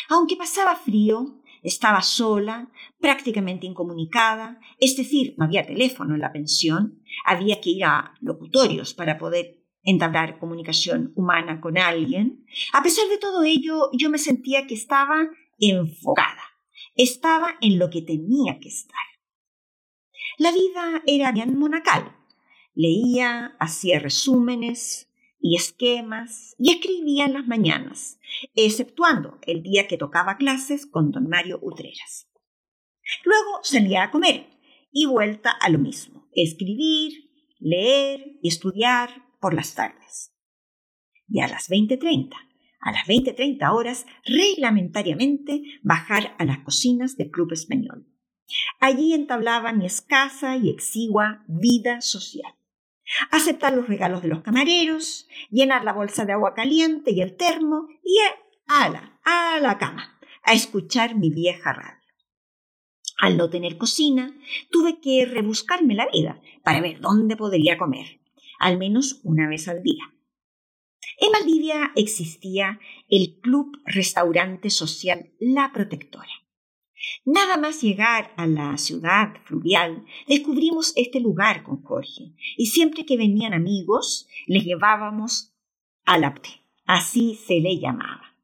Aunque 0.08 0.38
pasaba 0.38 0.78
frío, 0.78 1.42
estaba 1.62 2.02
sola, 2.02 2.72
prácticamente 3.00 3.68
incomunicada, 3.68 4.62
es 4.80 4.96
decir, 4.96 5.36
no 5.38 5.44
había 5.44 5.68
teléfono 5.68 6.16
en 6.16 6.22
la 6.22 6.32
pensión, 6.32 7.04
había 7.26 7.60
que 7.60 7.72
ir 7.72 7.84
a 7.84 8.14
locutorios 8.22 8.94
para 8.94 9.18
poder 9.18 9.62
entablar 9.84 10.40
comunicación 10.40 11.12
humana 11.18 11.60
con 11.60 11.78
alguien. 11.78 12.46
A 12.72 12.82
pesar 12.82 13.10
de 13.10 13.18
todo 13.18 13.44
ello, 13.44 13.90
yo 13.92 14.10
me 14.10 14.20
sentía 14.20 14.68
que 14.68 14.76
estaba 14.76 15.28
enfocada, 15.60 16.44
estaba 16.96 17.56
en 17.60 17.78
lo 17.78 17.90
que 17.90 18.04
tenía 18.04 18.58
que 18.62 18.70
estar. 18.70 18.96
La 20.38 20.54
vida 20.54 21.04
era 21.06 21.34
bien 21.34 21.60
monacal. 21.60 22.19
Leía, 22.82 23.58
hacía 23.60 24.00
resúmenes, 24.00 25.10
y 25.42 25.58
esquemas 25.58 26.56
y 26.58 26.72
escribía 26.72 27.26
en 27.26 27.34
las 27.34 27.46
mañanas, 27.46 28.22
exceptuando 28.56 29.38
el 29.42 29.64
día 29.64 29.86
que 29.86 29.98
tocaba 29.98 30.38
clases 30.38 30.86
con 30.86 31.12
don 31.12 31.28
Mario 31.28 31.60
Utreras. 31.62 32.30
Luego 33.26 33.60
salía 33.64 34.04
a 34.04 34.12
comer 34.12 34.48
y 34.94 35.08
vuelta 35.08 35.52
a 35.52 35.70
lo 35.70 35.78
mismo, 35.78 36.30
escribir, 36.32 37.30
leer 37.60 38.38
y 38.42 38.48
estudiar 38.48 39.10
por 39.42 39.54
las 39.54 39.76
tardes. 39.76 40.34
Y 41.28 41.42
a 41.42 41.50
las 41.50 41.70
20.30, 41.70 42.34
a 42.80 42.92
las 42.94 43.06
20.30 43.08 43.74
horas, 43.74 44.06
reglamentariamente 44.24 45.64
bajar 45.84 46.34
a 46.40 46.46
las 46.46 46.60
cocinas 46.60 47.18
del 47.18 47.30
Club 47.30 47.52
Español. 47.52 48.08
Allí 48.80 49.14
entablaba 49.14 49.74
mi 49.74 49.86
escasa 49.86 50.56
y 50.56 50.70
exigua 50.70 51.44
vida 51.48 52.00
social 52.00 52.54
aceptar 53.32 53.74
los 53.74 53.88
regalos 53.88 54.22
de 54.22 54.28
los 54.28 54.42
camareros, 54.42 55.28
llenar 55.50 55.84
la 55.84 55.94
bolsa 55.94 56.26
de 56.26 56.34
agua 56.34 56.54
caliente 56.54 57.12
y 57.12 57.22
el 57.22 57.36
termo 57.36 57.88
y 58.04 58.18
a 58.68 58.90
la, 58.90 59.20
a 59.24 59.60
la 59.60 59.78
cama, 59.78 60.20
a 60.44 60.54
escuchar 60.54 61.16
mi 61.16 61.30
vieja 61.30 61.74
radio. 61.74 62.00
Al 63.20 63.36
no 63.36 63.50
tener 63.50 63.78
cocina, 63.78 64.34
tuve 64.72 65.02
que 65.02 65.26
rebuscarme 65.26 65.94
la 65.94 66.08
vida 66.08 66.42
para 66.64 66.82
ver 66.82 67.02
dónde 67.02 67.36
podría 67.36 67.78
comer, 67.78 68.22
al 68.60 68.78
menos 68.78 69.20
una 69.24 69.50
vez 69.50 69.68
al 69.68 69.84
día. 69.84 70.14
En 71.22 71.34
Valdivia 71.34 71.92
existía 71.96 72.80
el 73.10 73.40
Club 73.42 73.78
Restaurante 73.84 74.70
Social 74.70 75.32
La 75.40 75.74
Protectora. 75.74 76.32
Nada 77.26 77.58
más 77.58 77.82
llegar 77.82 78.34
a 78.38 78.48
la 78.48 78.78
ciudad 78.78 79.36
fluvial, 79.46 80.06
descubrimos 80.28 80.94
este 80.96 81.20
lugar 81.20 81.64
con 81.64 81.82
Jorge, 81.84 82.34
y 82.58 82.68
siempre 82.68 83.06
que 83.06 83.18
venían 83.18 83.54
amigos, 83.54 84.28
les 84.48 84.64
llevábamos 84.64 85.54
a 86.06 86.18
la 86.18 86.36
así 86.86 87.36
se 87.36 87.60
le 87.60 87.80
llamaba. 87.80 88.36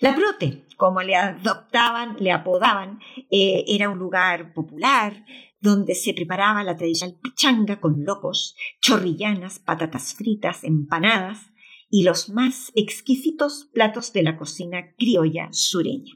La 0.00 0.14
prote, 0.14 0.64
como 0.76 1.02
le 1.02 1.14
adoptaban, 1.14 2.16
le 2.18 2.32
apodaban, 2.32 3.00
eh, 3.30 3.64
era 3.68 3.88
un 3.90 3.98
lugar 3.98 4.52
popular 4.54 5.24
donde 5.60 5.94
se 5.94 6.14
preparaba 6.14 6.62
la 6.62 6.76
tradicional 6.76 7.18
pichanga 7.20 7.80
con 7.80 8.04
locos, 8.04 8.56
chorrillanas, 8.80 9.58
patatas 9.58 10.14
fritas, 10.14 10.64
empanadas 10.64 11.52
y 11.90 12.02
los 12.02 12.30
más 12.30 12.72
exquisitos 12.74 13.68
platos 13.72 14.12
de 14.12 14.22
la 14.22 14.36
cocina 14.36 14.94
criolla 14.96 15.48
sureña. 15.52 16.14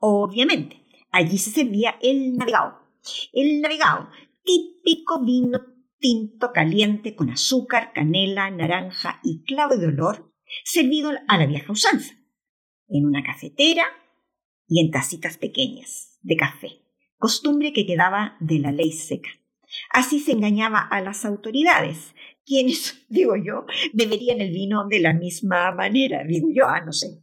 Obviamente, 0.00 0.84
allí 1.12 1.38
se 1.38 1.50
servía 1.50 1.96
el 2.02 2.36
navegado. 2.36 2.80
El 3.32 3.60
navegado, 3.60 4.08
típico 4.42 5.22
vino 5.24 5.60
tinto 6.00 6.50
caliente 6.52 7.14
con 7.14 7.30
azúcar, 7.30 7.92
canela, 7.94 8.50
naranja 8.50 9.20
y 9.22 9.44
clavo 9.44 9.76
de 9.76 9.86
olor, 9.86 10.32
servido 10.64 11.12
a 11.28 11.38
la 11.38 11.46
vieja 11.46 11.70
usanza, 11.70 12.14
en 12.88 13.06
una 13.06 13.22
cafetera 13.22 13.84
y 14.66 14.80
en 14.80 14.90
tacitas 14.90 15.36
pequeñas 15.36 16.18
de 16.22 16.36
café, 16.36 16.82
costumbre 17.18 17.72
que 17.72 17.86
quedaba 17.86 18.36
de 18.40 18.58
la 18.58 18.72
ley 18.72 18.92
seca. 18.92 19.30
Así 19.90 20.18
se 20.18 20.32
engañaba 20.32 20.80
a 20.80 21.00
las 21.00 21.24
autoridades, 21.24 22.14
quienes, 22.44 23.04
digo 23.08 23.36
yo, 23.36 23.66
beberían 23.92 24.40
el 24.40 24.50
vino 24.50 24.88
de 24.88 25.00
la 25.00 25.12
misma 25.12 25.70
manera, 25.72 26.24
digo 26.24 26.48
yo, 26.52 26.66
ah, 26.66 26.80
no 26.80 26.92
sé. 26.92 27.22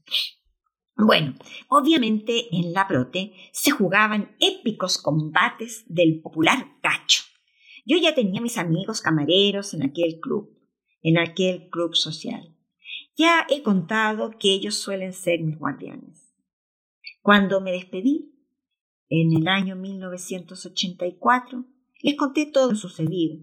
Bueno, 0.98 1.36
obviamente 1.70 2.48
en 2.52 2.74
la 2.74 2.88
prote 2.88 3.32
se 3.52 3.70
jugaban 3.70 4.36
épicos 4.40 4.98
combates 4.98 5.86
del 5.88 6.22
popular 6.22 6.66
cacho. 6.82 7.22
Yo 7.86 7.98
ya 7.98 8.16
tenía 8.16 8.42
mis 8.42 8.58
amigos 8.58 9.02
camareros 9.02 9.76
en 9.76 9.84
aquel 9.84 10.20
club, 10.20 10.58
en 11.04 11.20
aquel 11.20 11.70
club 11.70 11.96
social. 11.96 12.56
Ya 13.16 13.46
he 13.48 13.62
contado 13.62 14.32
que 14.40 14.52
ellos 14.52 14.76
suelen 14.76 15.14
ser 15.14 15.42
mis 15.42 15.58
guardianes. 15.60 16.34
Cuando 17.22 17.62
me 17.62 17.72
despedí, 17.72 18.34
en 19.10 19.34
el 19.34 19.48
año 19.48 19.76
1984, 19.76 21.64
les 22.02 22.16
conté 22.16 22.48
todo 22.48 22.72
lo 22.72 22.76
sucedido. 22.76 23.38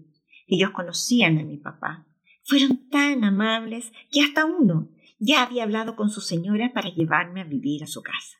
Ellos 0.45 0.71
conocían 0.71 1.37
a 1.39 1.43
mi 1.43 1.57
papá. 1.57 2.05
Fueron 2.43 2.89
tan 2.89 3.23
amables 3.23 3.93
que 4.11 4.21
hasta 4.21 4.45
uno 4.45 4.89
ya 5.17 5.43
había 5.43 5.63
hablado 5.63 5.95
con 5.95 6.09
su 6.09 6.19
señora 6.21 6.71
para 6.73 6.89
llevarme 6.89 7.41
a 7.41 7.45
vivir 7.45 7.83
a 7.83 7.87
su 7.87 8.01
casa. 8.01 8.37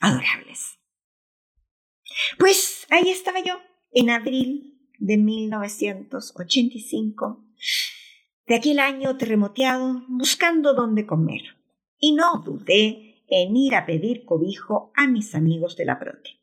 Adorables. 0.00 0.78
Pues 2.38 2.86
ahí 2.90 3.08
estaba 3.08 3.42
yo, 3.42 3.60
en 3.92 4.10
abril 4.10 4.78
de 4.98 5.16
1985, 5.16 7.44
de 8.46 8.54
aquel 8.54 8.78
año 8.78 9.16
terremoteado, 9.16 10.04
buscando 10.08 10.74
dónde 10.74 11.06
comer. 11.06 11.56
Y 11.98 12.12
no 12.12 12.42
dudé 12.44 13.24
en 13.28 13.56
ir 13.56 13.74
a 13.74 13.86
pedir 13.86 14.24
cobijo 14.24 14.92
a 14.94 15.06
mis 15.06 15.34
amigos 15.34 15.76
de 15.76 15.86
la 15.86 15.98
prote. 15.98 16.42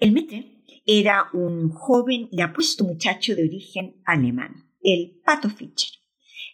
El 0.00 0.12
metre 0.12 0.62
era 0.86 1.28
un 1.32 1.70
joven 1.70 2.28
y 2.30 2.40
apuesto 2.40 2.84
muchacho 2.84 3.34
de 3.34 3.42
origen 3.44 4.00
alemán, 4.04 4.70
el 4.80 5.20
Pato 5.24 5.50
Fischer. 5.50 5.98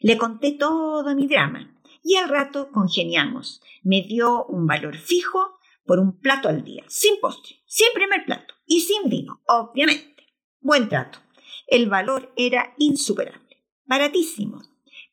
Le 0.00 0.16
conté 0.18 0.52
todo 0.52 1.14
mi 1.14 1.28
drama 1.28 1.73
y 2.04 2.16
al 2.16 2.28
rato 2.28 2.70
congeniamos. 2.70 3.62
Me 3.82 4.02
dio 4.02 4.44
un 4.44 4.66
valor 4.66 4.96
fijo 4.96 5.58
por 5.84 5.98
un 5.98 6.20
plato 6.20 6.48
al 6.48 6.62
día, 6.62 6.84
sin 6.86 7.18
postre, 7.20 7.56
sin 7.66 7.88
primer 7.94 8.24
plato 8.24 8.54
y 8.66 8.82
sin 8.82 9.08
vino, 9.08 9.42
obviamente. 9.46 10.34
Buen 10.60 10.88
trato. 10.88 11.18
El 11.66 11.88
valor 11.88 12.32
era 12.36 12.74
insuperable, 12.78 13.64
baratísimo, 13.86 14.62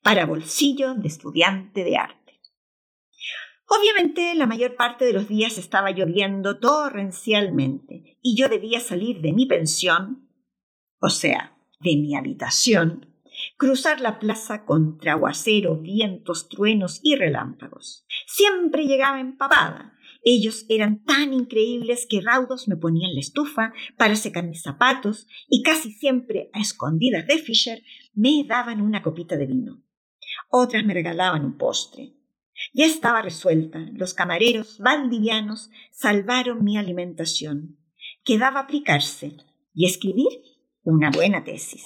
para 0.03 0.25
bolsillo 0.25 0.93
de 0.95 1.07
estudiante 1.07 1.83
de 1.83 1.97
arte. 1.97 2.41
Obviamente 3.67 4.35
la 4.35 4.47
mayor 4.47 4.75
parte 4.75 5.05
de 5.05 5.13
los 5.13 5.29
días 5.29 5.57
estaba 5.57 5.91
lloviendo 5.91 6.59
torrencialmente 6.59 8.17
y 8.21 8.35
yo 8.35 8.49
debía 8.49 8.81
salir 8.81 9.21
de 9.21 9.31
mi 9.31 9.45
pensión, 9.45 10.29
o 10.99 11.09
sea, 11.09 11.57
de 11.79 11.95
mi 11.95 12.15
habitación, 12.17 13.10
cruzar 13.61 14.01
la 14.01 14.17
plaza 14.17 14.65
contra 14.65 15.11
aguacero, 15.11 15.77
vientos, 15.77 16.49
truenos 16.49 16.99
y 17.03 17.15
relámpagos. 17.15 18.07
Siempre 18.25 18.87
llegaba 18.87 19.19
empapada. 19.19 19.93
Ellos 20.23 20.65
eran 20.67 21.03
tan 21.03 21.31
increíbles 21.31 22.07
que 22.09 22.21
raudos 22.21 22.67
me 22.67 22.75
ponían 22.75 23.13
la 23.13 23.19
estufa 23.19 23.71
para 23.97 24.15
secar 24.15 24.47
mis 24.47 24.63
zapatos 24.63 25.27
y 25.47 25.61
casi 25.61 25.91
siempre, 25.91 26.49
a 26.53 26.59
escondidas 26.59 27.27
de 27.27 27.37
Fisher, 27.37 27.83
me 28.15 28.43
daban 28.47 28.81
una 28.81 29.03
copita 29.03 29.37
de 29.37 29.45
vino. 29.45 29.83
Otras 30.49 30.83
me 30.83 30.95
regalaban 30.95 31.45
un 31.45 31.59
postre. 31.59 32.15
Ya 32.73 32.87
estaba 32.87 33.21
resuelta. 33.21 33.85
Los 33.93 34.15
camareros 34.15 34.79
valdivianos 34.79 35.69
salvaron 35.91 36.63
mi 36.63 36.79
alimentación. 36.79 37.77
Quedaba 38.23 38.61
aplicarse 38.61 39.37
y 39.75 39.85
escribir 39.85 40.29
una 40.81 41.11
buena 41.11 41.43
tesis. 41.43 41.83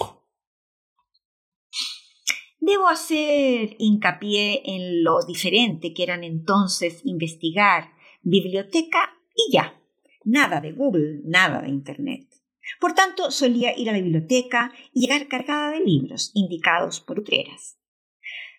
Debo 2.65 2.87
hacer 2.87 3.75
hincapié 3.77 4.63
en 4.65 5.03
lo 5.03 5.23
diferente 5.23 5.93
que 5.93 6.01
eran 6.01 6.23
entonces 6.23 7.01
investigar, 7.03 7.91
biblioteca 8.23 9.13
y 9.35 9.53
ya. 9.53 9.79
Nada 10.23 10.61
de 10.61 10.71
Google, 10.71 11.21
nada 11.25 11.61
de 11.61 11.69
Internet. 11.69 12.25
Por 12.79 12.93
tanto, 12.93 13.29
solía 13.29 13.77
ir 13.77 13.87
a 13.87 13.91
la 13.91 13.99
biblioteca 13.99 14.73
y 14.91 15.01
llegar 15.01 15.27
cargada 15.27 15.69
de 15.69 15.81
libros 15.81 16.31
indicados 16.33 17.01
por 17.01 17.19
utreras. 17.19 17.77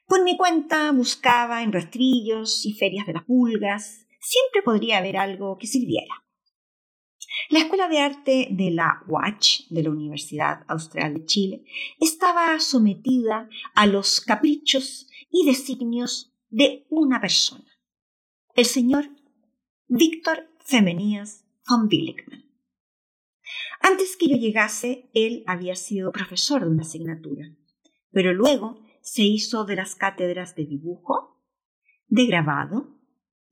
Por 0.07 0.23
mi 0.23 0.37
cuenta 0.37 0.93
buscaba 0.93 1.65
en 1.65 1.73
rastrillos 1.73 2.65
y 2.65 2.75
ferias 2.75 3.09
de 3.09 3.15
las 3.15 3.25
pulgas. 3.25 4.07
Siempre 4.21 4.63
podría 4.65 4.99
haber 4.99 5.17
algo 5.17 5.59
que 5.59 5.67
sirviera. 5.67 6.26
La 7.49 7.61
Escuela 7.61 7.89
de 7.89 8.01
Arte 8.01 8.49
de 8.51 8.71
la 8.73 9.05
UACH, 9.07 9.69
de 9.71 9.83
la 9.85 9.91
Universidad 9.91 10.65
Austral 10.67 11.15
de 11.15 11.25
Chile, 11.25 11.65
estaba 12.01 12.59
sometida 12.59 13.49
a 13.75 13.87
los 13.87 14.21
caprichos 14.21 15.09
y 15.31 15.47
designios 15.47 16.35
de 16.49 16.87
una 16.91 17.21
persona, 17.21 17.67
el 18.55 18.65
señor 18.65 19.11
Víctor 19.87 20.49
Femenías 20.65 21.45
von 21.69 21.89
Billigmann. 21.89 22.45
Antes 23.81 24.17
que 24.17 24.29
yo 24.29 24.37
llegase, 24.37 25.09
él 25.15 25.45
había 25.47 25.77
sido 25.77 26.11
profesor 26.11 26.63
de 26.63 26.71
una 26.71 26.83
asignatura, 26.83 27.55
pero 28.11 28.33
luego 28.33 28.83
se 29.03 29.23
hizo 29.23 29.65
de 29.65 29.77
las 29.77 29.95
cátedras 29.95 30.57
de 30.57 30.67
dibujo, 30.67 31.41
de 32.09 32.27
grabado 32.27 32.99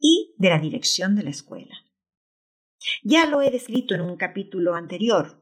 y 0.01 0.35
de 0.39 0.49
la 0.49 0.59
dirección 0.59 1.15
de 1.15 1.23
la 1.23 1.31
escuela. 1.31 1.75
Ya 3.03 3.27
lo 3.27 3.43
he 3.43 3.51
descrito 3.51 3.95
en 3.95 4.03
un 4.03 4.17
capítulo 4.17 4.75
anterior. 4.75 5.41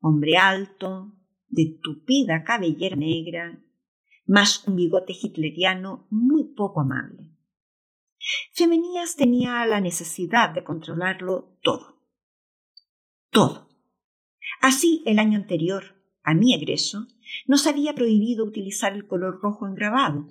Hombre 0.00 0.36
alto, 0.36 1.12
de 1.48 1.78
tupida 1.82 2.44
cabellera 2.44 2.96
negra, 2.96 3.62
más 4.26 4.66
un 4.66 4.76
bigote 4.76 5.12
hitleriano 5.12 6.06
muy 6.10 6.54
poco 6.54 6.80
amable. 6.80 7.28
Femenías 8.52 9.16
tenía 9.16 9.64
la 9.66 9.80
necesidad 9.80 10.50
de 10.50 10.64
controlarlo 10.64 11.58
todo. 11.62 11.98
Todo. 13.30 13.68
Así, 14.60 15.02
el 15.06 15.18
año 15.18 15.38
anterior, 15.38 15.96
a 16.22 16.34
mi 16.34 16.54
egreso, 16.54 17.08
nos 17.46 17.66
había 17.66 17.94
prohibido 17.94 18.44
utilizar 18.44 18.92
el 18.92 19.06
color 19.06 19.40
rojo 19.42 19.66
en 19.66 19.74
grabado. 19.74 20.28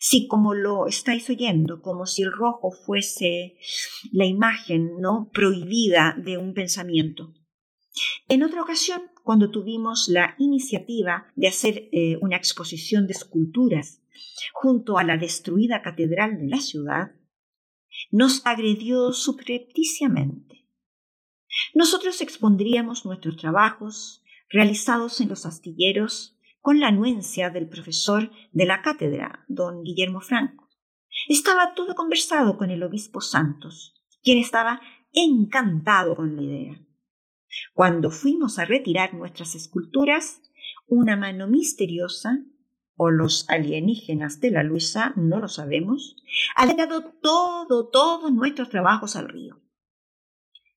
Si 0.00 0.26
como 0.28 0.54
lo 0.54 0.86
estáis 0.86 1.28
oyendo, 1.30 1.80
como 1.80 2.06
si 2.06 2.22
el 2.22 2.32
rojo 2.32 2.70
fuese 2.70 3.56
la 4.12 4.24
imagen 4.24 5.00
no 5.00 5.30
prohibida 5.32 6.14
de 6.18 6.38
un 6.38 6.54
pensamiento. 6.54 7.32
En 8.28 8.42
otra 8.42 8.62
ocasión, 8.62 9.02
cuando 9.24 9.50
tuvimos 9.50 10.08
la 10.08 10.34
iniciativa 10.38 11.32
de 11.34 11.48
hacer 11.48 11.88
eh, 11.92 12.16
una 12.20 12.36
exposición 12.36 13.06
de 13.06 13.12
esculturas 13.12 14.02
junto 14.52 14.98
a 14.98 15.04
la 15.04 15.16
destruida 15.16 15.82
catedral 15.82 16.38
de 16.38 16.48
la 16.48 16.60
ciudad, 16.60 17.12
nos 18.10 18.44
agredió 18.44 19.12
subrepticiamente. 19.12 20.66
Nosotros 21.74 22.20
expondríamos 22.20 23.04
nuestros 23.06 23.36
trabajos, 23.36 24.22
realizados 24.48 25.20
en 25.20 25.28
los 25.28 25.46
astilleros 25.46 26.35
con 26.66 26.80
la 26.80 26.88
anuencia 26.88 27.48
del 27.50 27.68
profesor 27.68 28.32
de 28.50 28.66
la 28.66 28.82
cátedra, 28.82 29.44
don 29.46 29.84
Guillermo 29.84 30.20
Franco. 30.20 30.68
Estaba 31.28 31.74
todo 31.74 31.94
conversado 31.94 32.58
con 32.58 32.72
el 32.72 32.82
obispo 32.82 33.20
Santos, 33.20 33.94
quien 34.20 34.38
estaba 34.38 34.80
encantado 35.12 36.16
con 36.16 36.34
la 36.34 36.42
idea. 36.42 36.84
Cuando 37.72 38.10
fuimos 38.10 38.58
a 38.58 38.64
retirar 38.64 39.14
nuestras 39.14 39.54
esculturas, 39.54 40.42
una 40.88 41.16
mano 41.16 41.46
misteriosa, 41.46 42.40
o 42.96 43.10
los 43.10 43.48
alienígenas 43.48 44.40
de 44.40 44.50
la 44.50 44.64
Luisa, 44.64 45.12
no 45.14 45.38
lo 45.38 45.46
sabemos, 45.46 46.16
ha 46.56 46.66
dado 46.74 47.12
todo, 47.22 47.90
todos 47.90 48.32
nuestros 48.32 48.70
trabajos 48.70 49.14
al 49.14 49.28
río. 49.28 49.62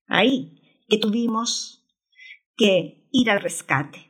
Ahí 0.06 0.84
que 0.88 0.98
tuvimos 0.98 1.84
que 2.56 3.08
ir 3.10 3.28
al 3.28 3.40
rescate. 3.40 4.09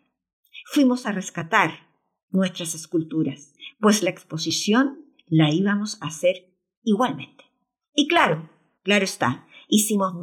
Fuimos 0.73 1.05
a 1.05 1.11
rescatar 1.11 1.89
nuestras 2.29 2.77
esculturas, 2.77 3.55
pues 3.81 4.05
la 4.05 4.11
exposición 4.11 5.05
la 5.27 5.51
íbamos 5.51 6.01
a 6.01 6.07
hacer 6.07 6.55
igualmente. 6.85 7.45
Y 7.93 8.07
claro, 8.07 8.49
claro 8.85 9.05
está, 9.05 9.49
hicimos 9.67 10.15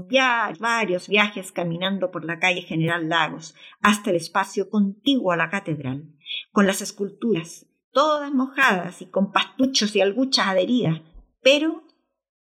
varios 0.57 1.09
viajes 1.09 1.51
caminando 1.51 2.11
por 2.11 2.23
la 2.23 2.39
calle 2.39 2.61
General 2.61 3.09
Lagos 3.09 3.55
hasta 3.81 4.09
el 4.09 4.15
espacio 4.15 4.69
contiguo 4.69 5.33
a 5.33 5.35
la 5.35 5.49
catedral, 5.49 6.15
con 6.53 6.65
las 6.65 6.81
esculturas 6.81 7.65
todas 7.91 8.31
mojadas 8.31 9.01
y 9.01 9.07
con 9.07 9.33
pastuchos 9.33 9.97
y 9.97 9.99
alguchas 9.99 10.47
adheridas, 10.47 11.01
pero 11.41 11.83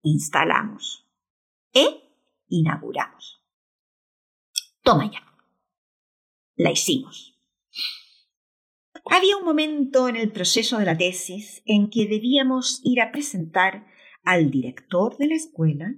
instalamos 0.02 1.08
e 1.72 2.02
inauguramos. 2.48 3.42
Toma 4.82 5.10
ya 5.10 5.22
la 6.54 6.70
hicimos. 6.70 7.37
Había 9.10 9.36
un 9.36 9.44
momento 9.44 10.08
en 10.08 10.16
el 10.16 10.30
proceso 10.32 10.78
de 10.78 10.84
la 10.84 10.98
tesis 10.98 11.62
en 11.64 11.90
que 11.90 12.06
debíamos 12.06 12.80
ir 12.84 13.00
a 13.00 13.10
presentar 13.10 13.86
al 14.22 14.50
director 14.50 15.16
de 15.16 15.28
la 15.28 15.34
escuela 15.34 15.94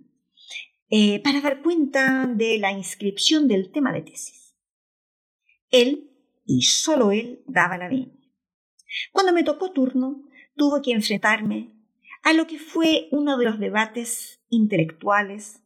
eh, 0.90 1.21
para 1.23 1.40
dar 1.40 1.62
cuenta 1.62 2.27
de 2.27 2.59
la 2.59 2.73
inscripción 2.73 3.49
del 3.49 3.71
tema 3.73 3.93
de 3.93 4.03
tesis. 4.03 4.57
Él 5.71 6.11
y 6.47 6.62
solo 6.62 7.12
él 7.12 7.43
daba 7.47 7.79
la 7.79 7.88
venia. 7.88 8.19
Cuando 9.12 9.33
me 9.33 9.45
tocó 9.45 9.73
turno, 9.73 10.25
tuve 10.57 10.83
que 10.83 10.93
enfrentarme 10.93 11.73
a 12.23 12.33
lo 12.33 12.47
que 12.47 12.59
fue 12.59 13.09
uno 13.12 13.38
de 13.38 13.45
los 13.45 13.59
debates 13.59 14.43
intelectuales 14.49 15.62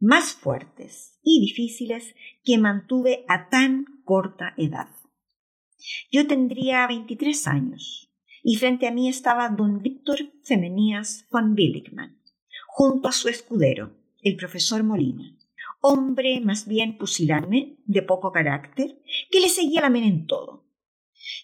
más 0.00 0.32
fuertes 0.32 1.18
y 1.22 1.40
difíciles 1.40 2.14
que 2.44 2.58
mantuve 2.58 3.24
a 3.28 3.48
tan 3.48 3.84
corta 4.04 4.54
edad. 4.56 4.88
Yo 6.10 6.26
tendría 6.26 6.86
23 6.86 7.46
años 7.48 8.10
y 8.42 8.56
frente 8.56 8.86
a 8.86 8.92
mí 8.92 9.08
estaba 9.08 9.48
don 9.48 9.82
Víctor 9.82 10.18
Femenías 10.42 11.26
von 11.30 11.54
Billigmann, 11.54 12.20
junto 12.66 13.08
a 13.08 13.12
su 13.12 13.28
escudero, 13.28 13.96
el 14.22 14.36
profesor 14.36 14.82
Molina, 14.82 15.36
hombre 15.80 16.40
más 16.40 16.66
bien 16.66 16.98
pusilánime, 16.98 17.78
de 17.84 18.02
poco 18.02 18.32
carácter, 18.32 19.02
que 19.30 19.40
le 19.40 19.48
seguía 19.48 19.80
la 19.80 19.90
mena 19.90 20.06
en 20.06 20.26
todo. 20.26 20.64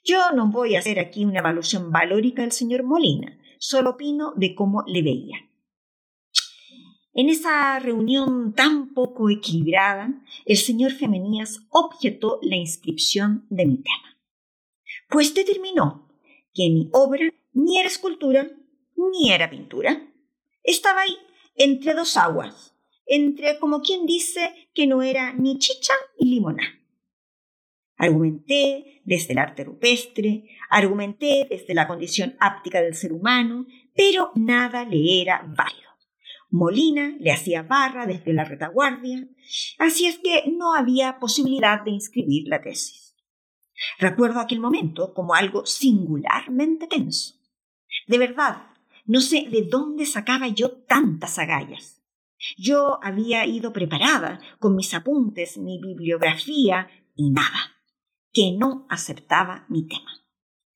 Yo 0.05 0.33
no 0.35 0.51
voy 0.51 0.75
a 0.75 0.81
hacer 0.81 0.99
aquí 0.99 1.25
una 1.25 1.41
evaluación 1.41 1.91
valórica 1.93 2.43
del 2.43 2.53
señor 2.53 2.83
Molina, 2.83 3.39
solo 3.59 3.91
opino 3.91 4.33
de 4.37 4.55
cómo 4.55 4.83
le 4.87 5.03
veía. 5.03 5.39
En 7.13 7.29
esa 7.29 7.79
reunión 7.81 8.55
tan 8.55 8.95
poco 8.95 9.29
equilibrada, 9.29 10.23
el 10.47 10.57
señor 10.57 10.93
Femenías 10.93 11.67
objetó 11.71 12.39
la 12.43 12.57
inscripción 12.57 13.45
de 13.51 13.67
mi 13.67 13.77
tema. 13.79 14.18
Pues 15.09 15.35
determinó 15.35 16.09
que 16.53 16.69
mi 16.71 16.91
obra 16.93 17.33
ni 17.53 17.79
era 17.79 17.89
escultura 17.89 18.51
ni 18.97 19.31
era 19.33 19.49
pintura. 19.49 20.07
Estaba 20.63 21.03
ahí, 21.03 21.17
entre 21.57 21.95
dos 21.95 22.17
aguas, 22.17 22.75
entre 23.07 23.59
como 23.59 23.81
quien 23.81 24.07
dice 24.07 24.69
que 24.75 24.87
no 24.87 25.03
era 25.03 25.33
ni 25.33 25.59
chicha 25.59 25.95
ni 26.19 26.31
limona. 26.31 26.63
Argumenté 27.97 29.01
desde 29.05 29.33
el 29.33 29.39
arte 29.39 29.65
rupestre, 29.65 30.45
argumenté 30.69 31.47
desde 31.49 31.75
la 31.75 31.89
condición 31.89 32.37
áptica 32.39 32.81
del 32.83 32.95
ser 32.95 33.13
humano, 33.13 33.67
pero 33.95 34.31
nada 34.35 34.85
le 34.85 35.23
era 35.23 35.43
válido. 35.57 35.89
Molina 36.51 37.17
le 37.19 37.33
hacía 37.33 37.63
barra 37.63 38.07
desde 38.07 38.33
la 38.33 38.45
retaguardia, 38.45 39.27
así 39.79 40.07
es 40.07 40.19
que 40.19 40.45
no 40.51 40.75
había 40.75 41.19
posibilidad 41.19 41.83
de 41.83 41.91
inscribir 41.91 42.47
la 42.47 42.61
tesis. 42.61 43.08
Recuerdo 43.99 44.41
aquel 44.41 44.61
momento 44.61 45.15
como 45.15 45.35
algo 45.35 45.67
singularmente 45.67 46.87
tenso. 46.87 47.35
De 48.07 48.19
verdad, 48.19 48.69
no 49.07 49.21
sé 49.21 49.47
de 49.51 49.63
dónde 49.63 50.07
sacaba 50.07 50.49
yo 50.49 50.71
tantas 50.87 51.39
agallas. 51.39 52.03
Yo 52.57 52.99
había 53.03 53.47
ido 53.47 53.73
preparada 53.73 54.41
con 54.59 54.77
mis 54.77 54.95
apuntes, 54.95 55.59
mi 55.59 55.81
bibliografía 55.81 56.89
y 57.15 57.31
nada, 57.31 57.77
que 58.33 58.53
no 58.57 58.87
aceptaba 58.89 59.67
mi 59.69 59.87
tema, 59.89 60.11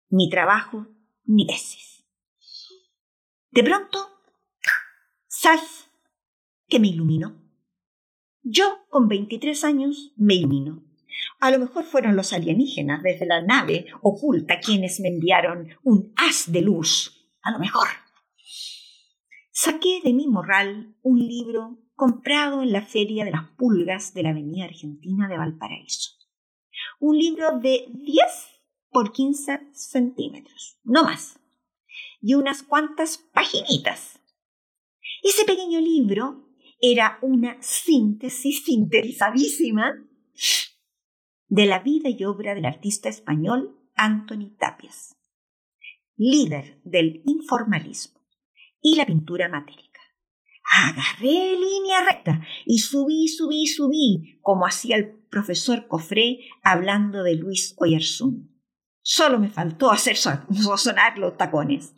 mi 0.08 0.28
trabajo, 0.28 0.88
mi 1.24 1.46
tesis. 1.46 2.04
De 3.50 3.62
pronto, 3.62 3.98
¿sabes 5.26 5.90
que 6.66 6.80
me 6.80 6.88
iluminó? 6.88 7.40
Yo, 8.42 8.78
con 8.88 9.08
23 9.08 9.62
años, 9.64 10.12
me 10.16 10.34
ilumino. 10.34 10.82
A 11.42 11.50
lo 11.50 11.58
mejor 11.58 11.82
fueron 11.82 12.14
los 12.14 12.32
alienígenas 12.32 13.02
desde 13.02 13.26
la 13.26 13.42
nave 13.42 13.86
oculta 14.00 14.60
quienes 14.60 15.00
me 15.00 15.08
enviaron 15.08 15.70
un 15.82 16.12
haz 16.14 16.52
de 16.52 16.62
luz. 16.62 17.34
A 17.42 17.50
lo 17.50 17.58
mejor. 17.58 17.88
Saqué 19.50 20.00
de 20.04 20.12
mi 20.12 20.28
morral 20.28 20.94
un 21.02 21.18
libro 21.18 21.80
comprado 21.96 22.62
en 22.62 22.70
la 22.70 22.82
Feria 22.82 23.24
de 23.24 23.32
las 23.32 23.48
Pulgas 23.56 24.14
de 24.14 24.22
la 24.22 24.30
Avenida 24.30 24.66
Argentina 24.66 25.26
de 25.26 25.36
Valparaíso. 25.36 26.12
Un 27.00 27.18
libro 27.18 27.58
de 27.58 27.86
10 27.92 28.24
por 28.90 29.10
15 29.10 29.62
centímetros, 29.72 30.78
no 30.84 31.02
más, 31.02 31.40
y 32.20 32.34
unas 32.34 32.62
cuantas 32.62 33.18
paginitas. 33.18 34.20
Ese 35.24 35.44
pequeño 35.44 35.80
libro 35.80 36.54
era 36.80 37.18
una 37.20 37.60
síntesis 37.60 38.64
sintetizadísima 38.64 40.06
de 41.52 41.66
la 41.66 41.80
vida 41.80 42.08
y 42.08 42.24
obra 42.24 42.54
del 42.54 42.64
artista 42.64 43.10
español 43.10 43.78
Anthony 43.94 44.56
Tapias, 44.58 45.18
líder 46.16 46.80
del 46.82 47.20
informalismo 47.26 48.22
y 48.80 48.96
la 48.96 49.04
pintura 49.04 49.50
matérica. 49.50 50.00
Agarré 50.78 51.54
línea 51.54 52.06
recta 52.08 52.40
y 52.64 52.78
subí, 52.78 53.28
subí, 53.28 53.66
subí, 53.66 54.38
como 54.40 54.64
hacía 54.64 54.96
el 54.96 55.10
profesor 55.28 55.86
Cofré 55.88 56.38
hablando 56.62 57.22
de 57.22 57.34
Luis 57.34 57.74
Oyarzún. 57.76 58.58
Solo 59.02 59.38
me 59.38 59.50
faltó 59.50 59.90
hacer 59.90 60.16
sonar 60.16 61.18
los 61.18 61.36
tacones. 61.36 61.94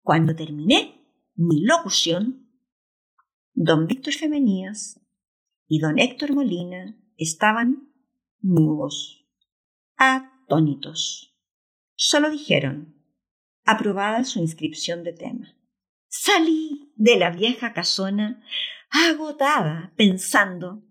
Cuando 0.00 0.34
terminé 0.34 1.06
mi 1.34 1.66
locución, 1.66 2.48
don 3.52 3.86
Víctor 3.86 4.14
Femenías 4.14 5.02
y 5.68 5.80
don 5.80 5.98
Héctor 5.98 6.32
Molina 6.32 6.98
estaban 7.18 7.90
mudos, 8.44 9.26
atónitos. 9.96 11.34
Solo 11.94 12.30
dijeron, 12.30 12.94
aprobada 13.64 14.22
su 14.24 14.38
inscripción 14.38 15.02
de 15.02 15.14
tema. 15.14 15.56
Salí 16.08 16.92
de 16.96 17.16
la 17.16 17.30
vieja 17.30 17.72
casona 17.72 18.44
agotada 18.90 19.92
pensando, 19.96 20.82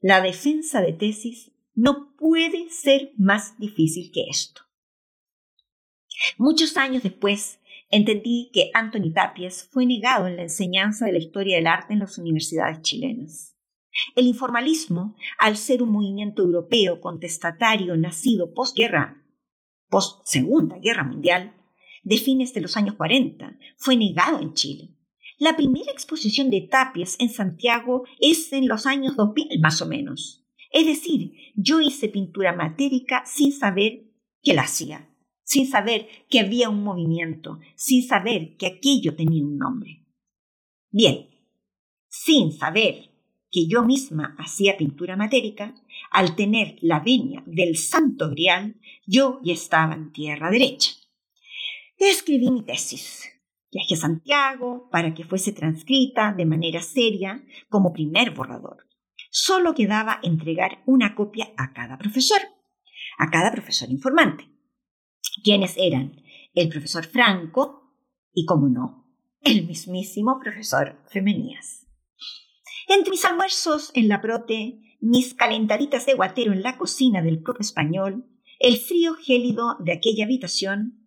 la 0.00 0.20
defensa 0.20 0.80
de 0.80 0.92
tesis 0.92 1.52
no 1.74 2.14
puede 2.16 2.68
ser 2.70 3.12
más 3.16 3.56
difícil 3.58 4.10
que 4.12 4.26
esto. 4.28 4.62
Muchos 6.36 6.76
años 6.76 7.04
después, 7.04 7.60
entendí 7.90 8.50
que 8.52 8.70
Anthony 8.74 9.12
Tapies 9.14 9.68
fue 9.70 9.86
negado 9.86 10.26
en 10.26 10.36
la 10.36 10.42
enseñanza 10.42 11.06
de 11.06 11.12
la 11.12 11.18
historia 11.18 11.56
del 11.56 11.68
arte 11.68 11.92
en 11.92 12.00
las 12.00 12.18
universidades 12.18 12.82
chilenas. 12.82 13.57
El 14.14 14.26
informalismo, 14.26 15.16
al 15.38 15.56
ser 15.56 15.82
un 15.82 15.90
movimiento 15.90 16.42
europeo 16.42 17.00
contestatario 17.00 17.96
nacido 17.96 18.52
postguerra, 18.52 19.24
post 19.88 20.26
Segunda 20.26 20.78
Guerra 20.78 21.04
Mundial, 21.04 21.54
de 22.02 22.16
fines 22.18 22.54
de 22.54 22.60
los 22.60 22.76
años 22.76 22.94
40, 22.94 23.58
fue 23.76 23.96
negado 23.96 24.40
en 24.40 24.54
Chile. 24.54 24.94
La 25.38 25.56
primera 25.56 25.92
exposición 25.92 26.50
de 26.50 26.62
Tapias 26.62 27.16
en 27.20 27.28
Santiago 27.28 28.04
es 28.20 28.52
en 28.52 28.66
los 28.66 28.86
años 28.86 29.14
2000 29.16 29.60
más 29.60 29.80
o 29.82 29.86
menos. 29.86 30.44
Es 30.72 30.86
decir, 30.86 31.32
yo 31.54 31.80
hice 31.80 32.08
pintura 32.08 32.52
matérica 32.52 33.22
sin 33.24 33.52
saber 33.52 34.04
que 34.42 34.54
la 34.54 34.62
hacía, 34.62 35.08
sin 35.44 35.66
saber 35.66 36.08
que 36.28 36.40
había 36.40 36.68
un 36.68 36.82
movimiento, 36.82 37.58
sin 37.76 38.06
saber 38.06 38.56
que 38.56 38.66
aquello 38.66 39.14
tenía 39.14 39.44
un 39.44 39.58
nombre. 39.58 40.06
Bien, 40.90 41.28
sin 42.08 42.52
saber 42.52 43.07
que 43.58 43.66
yo 43.66 43.82
misma 43.82 44.36
hacía 44.38 44.76
pintura 44.76 45.16
matérica, 45.16 45.74
al 46.12 46.36
tener 46.36 46.76
la 46.80 47.00
venia 47.00 47.42
del 47.44 47.76
santo 47.76 48.30
grial, 48.30 48.76
yo 49.04 49.40
ya 49.42 49.52
estaba 49.52 49.94
en 49.94 50.12
tierra 50.12 50.48
derecha. 50.48 50.92
Escribí 51.96 52.52
mi 52.52 52.62
tesis. 52.62 53.28
Viajé 53.72 53.94
a 53.94 53.96
Santiago 53.96 54.88
para 54.92 55.12
que 55.12 55.24
fuese 55.24 55.52
transcrita 55.52 56.32
de 56.32 56.46
manera 56.46 56.80
seria 56.80 57.44
como 57.68 57.92
primer 57.92 58.30
borrador. 58.30 58.86
Solo 59.28 59.74
quedaba 59.74 60.20
entregar 60.22 60.84
una 60.86 61.16
copia 61.16 61.48
a 61.56 61.72
cada 61.72 61.98
profesor, 61.98 62.40
a 63.18 63.28
cada 63.28 63.50
profesor 63.50 63.90
informante. 63.90 64.48
¿Quiénes 65.42 65.74
eran? 65.76 66.22
El 66.54 66.68
profesor 66.68 67.04
Franco 67.06 67.92
y, 68.32 68.46
como 68.46 68.68
no, 68.68 69.04
el 69.42 69.66
mismísimo 69.66 70.38
profesor 70.40 71.02
Femenías. 71.10 71.88
Entre 72.88 73.10
mis 73.10 73.24
almuerzos 73.26 73.90
en 73.94 74.08
la 74.08 74.22
prote, 74.22 74.80
mis 75.00 75.34
calentaditas 75.34 76.06
de 76.06 76.14
guatero 76.14 76.52
en 76.52 76.62
la 76.62 76.78
cocina 76.78 77.20
del 77.20 77.42
propio 77.42 77.60
español, 77.60 78.24
el 78.58 78.78
frío 78.78 79.14
gélido 79.14 79.76
de 79.78 79.92
aquella 79.92 80.24
habitación, 80.24 81.06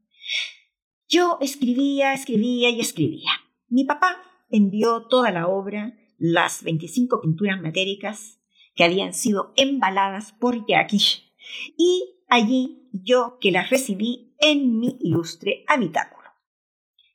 yo 1.10 1.40
escribía, 1.42 2.14
escribía 2.14 2.70
y 2.70 2.80
escribía. 2.80 3.32
Mi 3.68 3.84
papá 3.84 4.22
envió 4.50 5.08
toda 5.08 5.32
la 5.32 5.48
obra, 5.48 5.98
las 6.18 6.64
25 6.64 7.20
pinturas 7.20 7.60
matéricas 7.60 8.40
que 8.76 8.84
habían 8.84 9.14
sido 9.14 9.52
embaladas 9.58 10.34
por 10.34 10.68
Jackie, 10.68 11.34
y 11.78 12.22
allí 12.30 12.90
yo 12.94 13.40
que 13.42 13.52
las 13.52 13.72
recibí 13.72 14.36
en 14.40 14.80
mi 14.80 14.98
ilustre 15.02 15.66
habitáculo. 15.68 16.30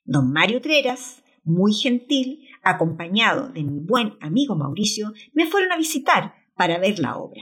Don 0.03 0.31
Mario 0.31 0.61
Treras, 0.61 1.23
muy 1.43 1.73
gentil, 1.73 2.47
acompañado 2.69 3.49
de 3.49 3.63
mi 3.63 3.79
buen 3.79 4.17
amigo 4.21 4.55
Mauricio, 4.55 5.13
me 5.33 5.45
fueron 5.47 5.71
a 5.71 5.77
visitar 5.77 6.35
para 6.55 6.79
ver 6.79 6.99
la 6.99 7.17
obra. 7.17 7.41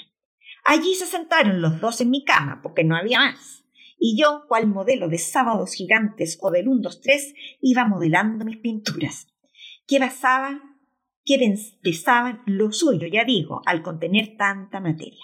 Allí 0.66 0.96
se 0.96 1.06
sentaron 1.06 1.62
los 1.62 1.80
dos 1.80 2.02
en 2.02 2.10
mi 2.10 2.24
cama, 2.24 2.60
porque 2.62 2.84
no 2.84 2.96
había 2.96 3.20
más. 3.20 3.64
Y 3.98 4.20
yo, 4.20 4.46
cual 4.48 4.68
modelo 4.68 5.08
de 5.08 5.18
sábados 5.18 5.74
gigantes 5.74 6.38
o 6.42 6.52
del 6.52 6.68
1, 6.68 6.82
2, 6.82 7.02
3, 7.02 7.34
iba 7.62 7.86
modelando 7.86 8.44
mis 8.46 8.58
pinturas, 8.58 9.28
que 9.88 10.00
basaban, 10.00 10.80
que 11.24 11.38
pesaban 11.82 12.42
lo 12.46 12.72
suyo, 12.72 13.08
ya 13.08 13.24
digo, 13.24 13.62
al 13.66 13.84
contener 13.84 14.36
tanta 14.38 14.80
materia. 14.80 15.24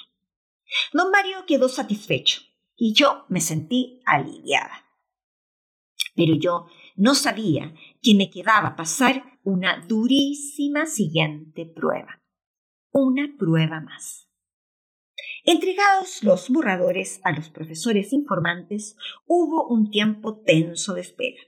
Don 0.93 1.11
Mario 1.11 1.45
quedó 1.45 1.67
satisfecho. 1.69 2.41
y 2.83 2.93
yo 2.93 3.25
me 3.29 3.41
sentí 3.41 4.01
aliviada. 4.05 4.85
Pero 6.15 6.33
yo 6.35 6.65
no 6.95 7.13
sabía 7.13 7.75
que 8.01 8.15
me 8.15 8.31
quedaba 8.31 8.75
pasar 8.75 9.30
una 9.43 9.85
durísima 9.87 10.85
siguiente 10.85 11.65
prueba. 11.65 12.21
Una 12.91 13.35
prueba 13.37 13.81
más. 13.81 14.27
Entregados 15.43 16.23
los 16.23 16.49
borradores 16.49 17.19
a 17.23 17.31
los 17.31 17.49
profesores 17.49 18.13
informantes, 18.13 18.95
hubo 19.25 19.67
un 19.67 19.89
tiempo 19.89 20.41
tenso 20.41 20.93
de 20.93 21.01
espera. 21.01 21.41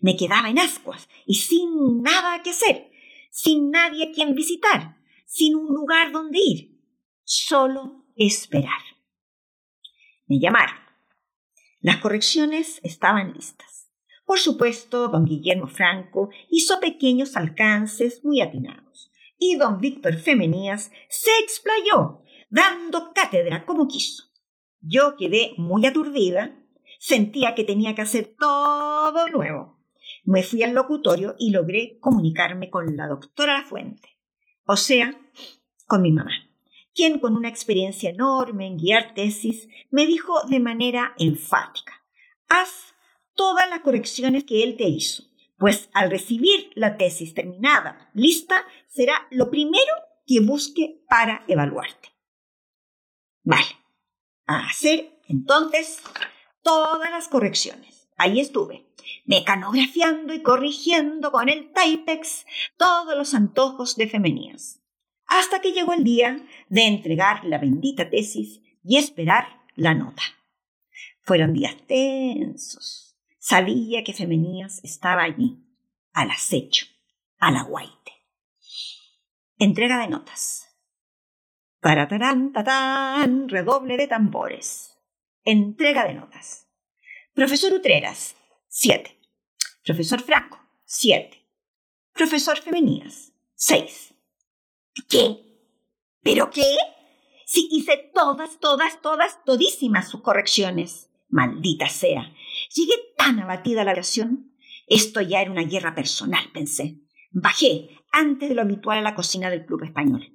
Me 0.00 0.16
quedaba 0.16 0.48
en 0.48 0.58
ascuas 0.58 1.08
y 1.26 1.34
sin 1.34 2.02
nada 2.02 2.42
que 2.42 2.50
hacer, 2.50 2.90
sin 3.30 3.70
nadie 3.70 4.08
a 4.08 4.12
quien 4.12 4.34
visitar, 4.34 4.96
sin 5.24 5.56
un 5.56 5.74
lugar 5.74 6.12
donde 6.12 6.38
ir, 6.38 6.80
solo 7.24 8.06
esperar. 8.14 8.80
Me 10.26 10.38
llamaron. 10.38 10.76
Las 11.80 11.98
correcciones 11.98 12.80
estaban 12.82 13.32
listas. 13.32 13.75
Por 14.26 14.40
supuesto, 14.40 15.06
don 15.08 15.24
Guillermo 15.24 15.68
Franco 15.68 16.30
hizo 16.50 16.80
pequeños 16.80 17.36
alcances 17.36 18.24
muy 18.24 18.40
atinados, 18.40 19.12
y 19.38 19.54
don 19.54 19.80
Víctor 19.80 20.16
Femenías 20.16 20.90
se 21.08 21.30
explayó 21.42 22.22
dando 22.50 23.12
cátedra 23.14 23.64
como 23.64 23.86
quiso. 23.86 24.24
Yo 24.80 25.16
quedé 25.16 25.52
muy 25.56 25.86
aturdida, 25.86 26.58
sentía 26.98 27.54
que 27.54 27.62
tenía 27.62 27.94
que 27.94 28.02
hacer 28.02 28.34
todo 28.38 29.28
nuevo. 29.28 29.78
Me 30.24 30.42
fui 30.42 30.64
al 30.64 30.74
locutorio 30.74 31.36
y 31.38 31.50
logré 31.50 31.98
comunicarme 32.00 32.68
con 32.68 32.96
la 32.96 33.06
doctora 33.06 33.64
Fuente, 33.64 34.18
o 34.64 34.76
sea, 34.76 35.20
con 35.86 36.02
mi 36.02 36.10
mamá, 36.10 36.32
quien 36.92 37.20
con 37.20 37.36
una 37.36 37.48
experiencia 37.48 38.10
enorme 38.10 38.66
en 38.66 38.76
guiar 38.76 39.14
tesis 39.14 39.68
me 39.90 40.04
dijo 40.04 40.42
de 40.48 40.58
manera 40.58 41.14
enfática, 41.16 42.04
haz 42.48 42.95
todas 43.36 43.68
las 43.70 43.80
correcciones 43.80 44.44
que 44.44 44.64
él 44.64 44.76
te 44.76 44.88
hizo, 44.88 45.24
pues 45.58 45.88
al 45.92 46.10
recibir 46.10 46.70
la 46.74 46.96
tesis 46.96 47.34
terminada, 47.34 48.10
lista, 48.14 48.64
será 48.88 49.26
lo 49.30 49.50
primero 49.50 49.92
que 50.26 50.40
busque 50.40 51.04
para 51.08 51.44
evaluarte. 51.46 52.10
Vale, 53.44 53.68
a 54.46 54.66
hacer 54.66 55.20
entonces 55.28 56.02
todas 56.62 57.10
las 57.10 57.28
correcciones. 57.28 58.08
Ahí 58.16 58.40
estuve, 58.40 58.86
mecanografiando 59.24 60.34
y 60.34 60.42
corrigiendo 60.42 61.30
con 61.30 61.48
el 61.48 61.72
Typex 61.72 62.46
todos 62.76 63.16
los 63.16 63.34
antojos 63.34 63.96
de 63.96 64.08
femenías, 64.08 64.80
hasta 65.26 65.60
que 65.60 65.72
llegó 65.72 65.92
el 65.92 66.02
día 66.02 66.44
de 66.68 66.86
entregar 66.86 67.44
la 67.44 67.58
bendita 67.58 68.10
tesis 68.10 68.60
y 68.82 68.96
esperar 68.96 69.46
la 69.74 69.94
nota. 69.94 70.22
Fueron 71.22 71.52
días 71.52 71.76
tensos. 71.86 73.05
Sabía 73.48 74.02
que 74.02 74.12
Femenías 74.12 74.82
estaba 74.82 75.22
allí, 75.22 75.62
al 76.12 76.32
acecho, 76.32 76.86
a 77.38 77.52
la 77.52 77.62
guaite. 77.62 78.12
Entrega 79.56 80.00
de 80.00 80.08
notas. 80.08 80.76
Taratarán, 81.78 82.52
tatán, 82.52 83.48
redoble 83.48 83.98
de 83.98 84.08
tambores. 84.08 84.98
Entrega 85.44 86.08
de 86.08 86.14
notas. 86.14 86.66
Profesor 87.34 87.72
Utreras, 87.72 88.34
7. 88.66 89.16
Profesor 89.84 90.20
Franco, 90.20 90.58
7. 90.84 91.40
Profesor 92.14 92.58
Femenías, 92.58 93.32
6. 93.54 94.12
¿Qué? 95.08 95.36
¿Pero 96.20 96.50
qué? 96.50 96.76
Si 97.44 97.68
hice 97.70 98.10
todas, 98.12 98.58
todas, 98.58 99.00
todas, 99.00 99.44
todísimas 99.44 100.08
sus 100.08 100.22
correcciones. 100.22 101.10
Maldita 101.28 101.88
sea. 101.88 102.32
Llegué 102.76 102.92
tan 103.16 103.38
abatida 103.40 103.80
a 103.80 103.84
la 103.84 103.92
oración. 103.92 104.52
Esto 104.86 105.22
ya 105.22 105.40
era 105.40 105.50
una 105.50 105.64
guerra 105.64 105.94
personal, 105.94 106.44
pensé. 106.52 107.00
Bajé 107.32 107.88
antes 108.12 108.50
de 108.50 108.54
lo 108.54 108.62
habitual 108.62 108.98
a 108.98 109.02
la 109.02 109.14
cocina 109.14 109.48
del 109.48 109.64
Club 109.64 109.84
Español. 109.84 110.30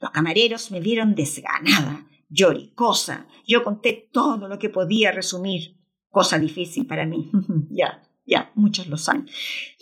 Los 0.00 0.10
camareros 0.10 0.70
me 0.70 0.80
vieron 0.80 1.14
desganada, 1.14 2.06
lloricosa. 2.30 3.26
Yo 3.46 3.62
conté 3.64 4.08
todo 4.10 4.48
lo 4.48 4.58
que 4.58 4.70
podía 4.70 5.12
resumir. 5.12 5.76
Cosa 6.08 6.38
difícil 6.38 6.86
para 6.86 7.04
mí. 7.04 7.30
ya, 7.70 8.02
ya, 8.24 8.50
muchos 8.54 8.86
lo 8.86 8.96
saben. 8.96 9.26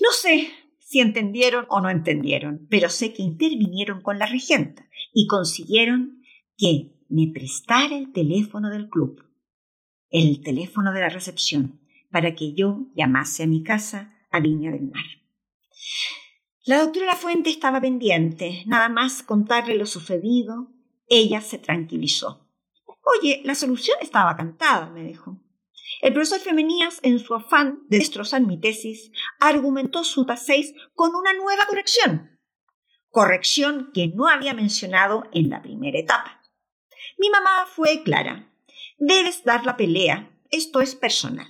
No 0.03 0.11
sé 0.11 0.49
si 0.81 0.99
entendieron 1.01 1.67
o 1.69 1.81
no 1.81 1.89
entendieron, 1.89 2.67
pero 2.69 2.89
sé 2.89 3.13
que 3.13 3.23
intervinieron 3.23 4.03
con 4.03 4.19
la 4.19 4.27
regenta 4.27 4.89
y 5.13 5.29
consiguieron 5.29 6.23
que 6.57 6.93
me 7.09 7.31
prestara 7.33 7.97
el 7.97 8.13
teléfono 8.13 8.71
del 8.71 8.89
club, 8.89 9.23
el 10.19 10.43
teléfono 10.43 10.93
de 10.93 11.01
la 11.01 11.11
recepción, 11.11 11.79
para 12.11 12.35
que 12.35 12.55
yo 12.55 12.87
llamase 12.95 13.43
a 13.43 13.47
mi 13.47 13.63
casa 13.63 14.15
a 14.31 14.41
Viña 14.41 14.71
del 14.71 14.91
Mar. 14.91 15.05
La 16.65 16.81
doctora 16.81 17.15
Fuente 17.15 17.51
estaba 17.51 17.83
pendiente, 17.83 18.63
nada 18.65 18.89
más 18.89 19.23
contarle 19.23 19.77
lo 19.77 19.85
sucedido, 19.85 20.73
ella 21.07 21.43
se 21.43 21.59
tranquilizó. 21.59 22.49
Oye, 23.21 23.43
la 23.45 23.55
solución 23.55 23.99
estaba 24.01 24.35
cantada, 24.39 24.89
me 24.89 25.05
dijo. 25.05 25.39
El 26.01 26.15
profesor 26.15 26.41
Femenías, 26.41 26.99
en 27.03 27.19
su 27.19 27.35
afán 27.35 27.83
de 27.89 27.99
destrozar 27.99 28.41
mi 28.41 28.59
tesis, 28.59 29.13
argumentó 29.39 30.03
su 30.03 30.27
6 30.35 30.73
con 30.95 31.15
una 31.15 31.35
nueva 31.35 31.67
corrección. 31.67 32.41
Corrección 33.11 33.91
que 33.93 34.09
no 34.09 34.29
había 34.29 34.55
mencionado 34.55 35.25
en 35.33 35.51
la 35.51 35.61
primera 35.61 35.99
etapa. 35.99 36.43
Mi 37.19 37.29
mamá 37.29 37.67
fue 37.67 38.03
clara. 38.03 38.51
Debes 38.97 39.45
dar 39.45 39.65
la 39.65 39.77
pelea. 39.77 40.31
Esto 40.51 40.81
es 40.81 40.95
personal. 40.95 41.49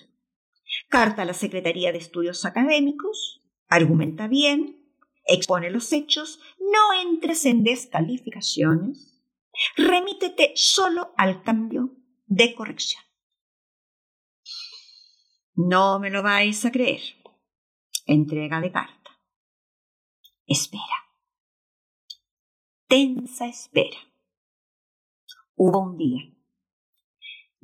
Carta 0.89 1.23
a 1.23 1.25
la 1.25 1.35
Secretaría 1.35 1.93
de 1.93 1.99
Estudios 1.99 2.45
Académicos. 2.45 3.43
Argumenta 3.69 4.29
bien 4.29 4.87
expone 5.27 5.71
los 5.71 5.93
hechos, 5.93 6.41
no 6.59 7.01
entres 7.01 7.45
en 7.45 7.65
descalificaciones, 7.65 9.21
remítete 9.77 10.53
solo 10.55 11.13
al 11.17 11.43
cambio 11.43 11.97
de 12.27 12.55
corrección. 12.55 13.03
No 15.55 15.99
me 15.99 16.11
lo 16.11 16.23
vais 16.23 16.65
a 16.65 16.71
creer. 16.71 17.01
Entrega 18.05 18.61
de 18.61 18.71
carta. 18.71 19.11
Espera. 20.47 20.83
Tensa 22.87 23.47
espera. 23.47 23.97
Hubo 25.57 25.81
un 25.81 25.97
día. 25.97 26.36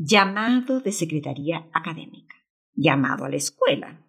Llamado 0.05 0.81
de 0.81 0.91
Secretaría 0.91 1.69
Académica. 1.73 2.35
Llamado 2.75 3.25
a 3.25 3.29
la 3.29 3.37
escuela 3.37 4.05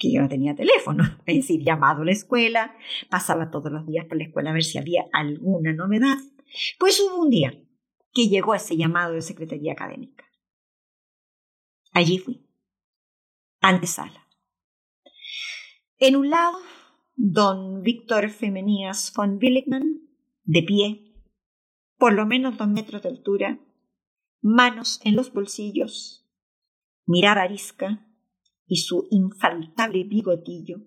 que 0.00 0.10
yo 0.10 0.22
no 0.22 0.28
tenía 0.28 0.54
teléfono, 0.54 1.04
es 1.26 1.36
decir, 1.36 1.62
llamado 1.62 2.00
a 2.00 2.04
la 2.06 2.12
escuela, 2.12 2.74
pasaba 3.10 3.50
todos 3.50 3.70
los 3.70 3.86
días 3.86 4.06
por 4.06 4.16
la 4.16 4.24
escuela 4.24 4.50
a 4.50 4.52
ver 4.54 4.64
si 4.64 4.78
había 4.78 5.04
alguna 5.12 5.74
novedad. 5.74 6.16
Pues 6.78 6.98
hubo 7.00 7.22
un 7.22 7.30
día 7.30 7.52
que 8.14 8.28
llegó 8.28 8.54
ese 8.54 8.76
llamado 8.78 9.12
de 9.12 9.20
Secretaría 9.20 9.72
Académica. 9.72 10.24
Allí 11.92 12.18
fui, 12.18 12.46
antesala. 13.60 14.26
En 15.98 16.16
un 16.16 16.30
lado, 16.30 16.58
don 17.16 17.82
Víctor 17.82 18.30
Femenías 18.30 19.12
von 19.14 19.38
Willigman, 19.42 20.08
de 20.44 20.62
pie, 20.62 21.14
por 21.98 22.14
lo 22.14 22.24
menos 22.24 22.56
dos 22.56 22.68
metros 22.68 23.02
de 23.02 23.10
altura, 23.10 23.58
manos 24.40 25.00
en 25.04 25.16
los 25.16 25.32
bolsillos, 25.32 26.26
mirada 27.06 27.42
arisca, 27.42 28.04
y 28.66 28.76
su 28.76 29.08
infaltable 29.10 30.04
bigotillo. 30.04 30.80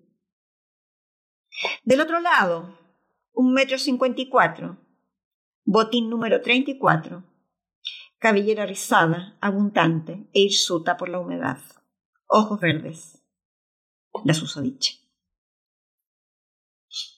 Del 1.82 2.00
otro 2.00 2.20
lado, 2.20 2.78
un 3.32 3.52
metro 3.52 3.76
cincuenta 3.76 4.20
y 4.20 4.28
cuatro, 4.28 4.78
botín 5.64 6.08
número 6.08 6.40
treinta 6.40 6.70
y 6.70 6.78
cuatro, 6.78 7.24
cabellera 8.18 8.66
rizada, 8.66 9.36
abundante 9.40 10.28
e 10.32 10.42
hirsuta 10.42 10.96
por 10.96 11.08
la 11.08 11.18
humedad, 11.18 11.58
ojos 12.26 12.60
verdes, 12.60 13.22
la 14.24 14.34
susodicha. 14.34 14.94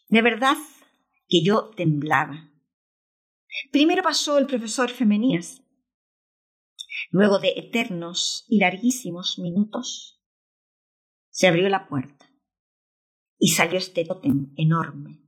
De 0.08 0.22
verdad 0.22 0.56
que 1.28 1.42
yo 1.42 1.70
temblaba. 1.76 2.50
Primero 3.70 4.02
pasó 4.02 4.38
el 4.38 4.46
profesor 4.46 4.88
Femenías. 4.90 5.63
Luego 7.10 7.38
de 7.38 7.54
eternos 7.56 8.44
y 8.48 8.58
larguísimos 8.58 9.38
minutos, 9.38 10.22
se 11.30 11.46
abrió 11.46 11.68
la 11.68 11.88
puerta 11.88 12.30
y 13.38 13.48
salió 13.48 13.78
este 13.78 14.04
tótem 14.04 14.52
enorme. 14.56 15.20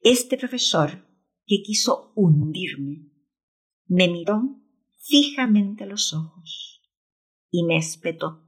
Este 0.00 0.36
profesor 0.36 1.06
que 1.46 1.62
quiso 1.62 2.12
hundirme 2.14 3.10
me 3.86 4.08
miró 4.08 4.42
fijamente 4.98 5.84
a 5.84 5.86
los 5.86 6.14
ojos 6.14 6.80
y 7.50 7.64
me 7.64 7.76
espetó. 7.76 8.46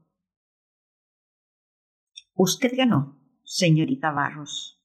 Usted 2.35 2.73
ganó, 2.77 3.21
señorita 3.45 4.13
Barros. 4.13 4.81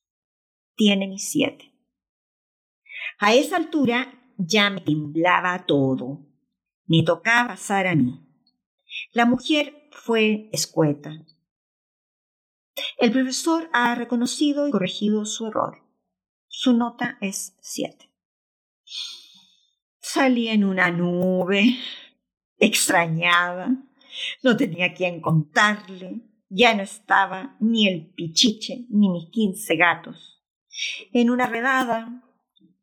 Tiene 0.75 1.07
mis 1.07 1.29
siete. 1.29 1.73
A 3.19 3.33
esa 3.33 3.57
altura 3.57 4.33
ya 4.37 4.69
me 4.69 4.81
temblaba 4.81 5.65
todo. 5.65 6.25
Me 6.87 7.03
tocaba 7.03 7.49
pasar 7.49 7.85
a 7.85 7.95
mí. 7.95 8.25
La 9.11 9.25
mujer 9.25 9.89
fue 9.91 10.49
escueta. 10.53 11.11
El 12.97 13.11
profesor 13.11 13.69
ha 13.73 13.93
reconocido 13.95 14.67
y 14.67 14.71
corregido 14.71 15.25
su 15.25 15.47
error. 15.47 15.83
Su 16.47 16.73
nota 16.73 17.17
es 17.19 17.57
siete. 17.59 18.09
Salí 19.99 20.47
en 20.47 20.63
una 20.63 20.89
nube, 20.89 21.75
extrañada. 22.57 23.75
No 24.41 24.55
tenía 24.55 24.93
quien 24.93 25.19
contarle. 25.19 26.21
Ya 26.49 26.73
no 26.73 26.83
estaba 26.83 27.57
ni 27.59 27.89
el 27.89 28.13
pichiche 28.13 28.85
ni 28.89 29.09
mis 29.09 29.29
quince 29.29 29.75
gatos. 29.75 30.41
En 31.11 31.29
una 31.29 31.47
redada 31.47 32.23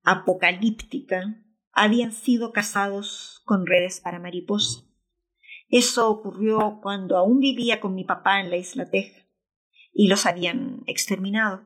apocalíptica 0.03 1.44
habían 1.75 2.13
sido 2.13 2.53
casados 2.53 3.43
con 3.45 3.67
redes 3.67 4.01
para 4.01 4.19
mariposa. 4.19 4.85
Eso 5.69 6.09
ocurrió 6.09 6.79
cuando 6.83 7.17
aún 7.17 7.41
vivía 7.41 7.81
con 7.81 7.95
mi 7.95 8.05
papá 8.05 8.41
en 8.41 8.51
la 8.51 8.57
isla 8.57 8.91
Teja 8.91 9.27
y 9.93 10.09
los 10.09 10.27
habían 10.27 10.83
exterminado. 10.87 11.65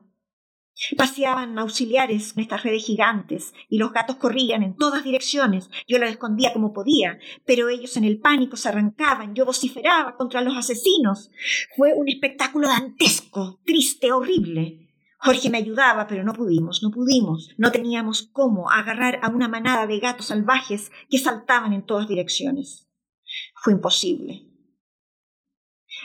Paseaban 0.95 1.59
auxiliares 1.59 2.31
con 2.33 2.41
estas 2.41 2.63
redes 2.63 2.85
gigantes 2.85 3.53
y 3.67 3.77
los 3.77 3.91
gatos 3.91 4.15
corrían 4.15 4.63
en 4.63 4.77
todas 4.77 5.03
direcciones. 5.03 5.69
Yo 5.87 5.99
los 5.99 6.09
escondía 6.09 6.53
como 6.53 6.71
podía, 6.71 7.19
pero 7.45 7.67
ellos 7.67 7.97
en 7.97 8.05
el 8.05 8.19
pánico 8.19 8.55
se 8.55 8.69
arrancaban. 8.69 9.35
Yo 9.35 9.45
vociferaba 9.45 10.15
contra 10.15 10.41
los 10.41 10.55
asesinos. 10.55 11.31
Fue 11.75 11.93
un 11.93 12.07
espectáculo 12.07 12.69
dantesco, 12.69 13.59
triste, 13.65 14.13
horrible. 14.13 14.88
Jorge 15.21 15.49
me 15.49 15.57
ayudaba, 15.57 16.07
pero 16.07 16.23
no 16.23 16.33
pudimos, 16.33 16.81
no 16.81 16.91
pudimos. 16.91 17.53
No 17.57 17.71
teníamos 17.71 18.29
cómo 18.31 18.71
agarrar 18.71 19.19
a 19.21 19.27
una 19.27 19.49
manada 19.49 19.85
de 19.85 19.99
gatos 19.99 20.27
salvajes 20.27 20.91
que 21.09 21.17
saltaban 21.17 21.73
en 21.73 21.85
todas 21.85 22.07
direcciones. 22.07 22.89
Fue 23.55 23.73
imposible. 23.73 24.47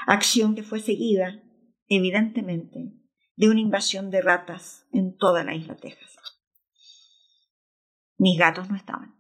Acción 0.07 0.57
que 0.57 0.64
fue 0.64 0.81
seguida, 0.81 1.42
evidentemente, 1.87 2.92
de 3.37 3.48
una 3.48 3.61
invasión 3.61 4.11
de 4.11 4.20
ratas 4.20 4.87
en 4.92 5.16
toda 5.16 5.44
la 5.44 5.55
isla 5.55 5.77
Texas. 5.77 6.18
Mis 8.18 8.37
gatos 8.37 8.68
no 8.68 8.77
estaban. 8.77 9.14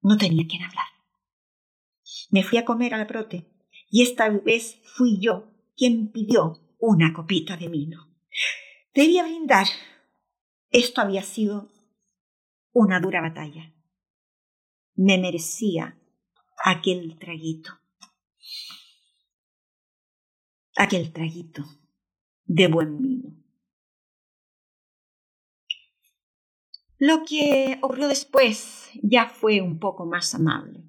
No 0.00 0.16
tenía 0.16 0.44
quien 0.48 0.64
hablar. 0.64 0.86
Me 2.30 2.42
fui 2.42 2.58
a 2.58 2.64
comer 2.64 2.94
a 2.94 2.98
la 2.98 3.06
prote 3.06 3.48
y 3.90 4.02
esta 4.02 4.28
vez 4.28 4.80
fui 4.84 5.20
yo 5.20 5.52
quien 5.76 6.10
pidió 6.10 6.61
una 6.82 7.12
copita 7.12 7.56
de 7.56 7.68
vino. 7.68 8.08
Debía 8.92 9.22
brindar. 9.22 9.66
Esto 10.70 11.00
había 11.00 11.22
sido 11.22 11.70
una 12.72 12.98
dura 12.98 13.20
batalla. 13.20 13.72
Me 14.96 15.16
merecía 15.16 15.96
aquel 16.64 17.16
traguito. 17.20 17.70
Aquel 20.74 21.12
traguito 21.12 21.62
de 22.46 22.66
buen 22.66 23.00
vino. 23.00 23.36
Lo 26.98 27.22
que 27.24 27.78
ocurrió 27.80 28.08
después 28.08 28.90
ya 29.02 29.28
fue 29.28 29.60
un 29.60 29.78
poco 29.78 30.04
más 30.04 30.34
amable. 30.34 30.82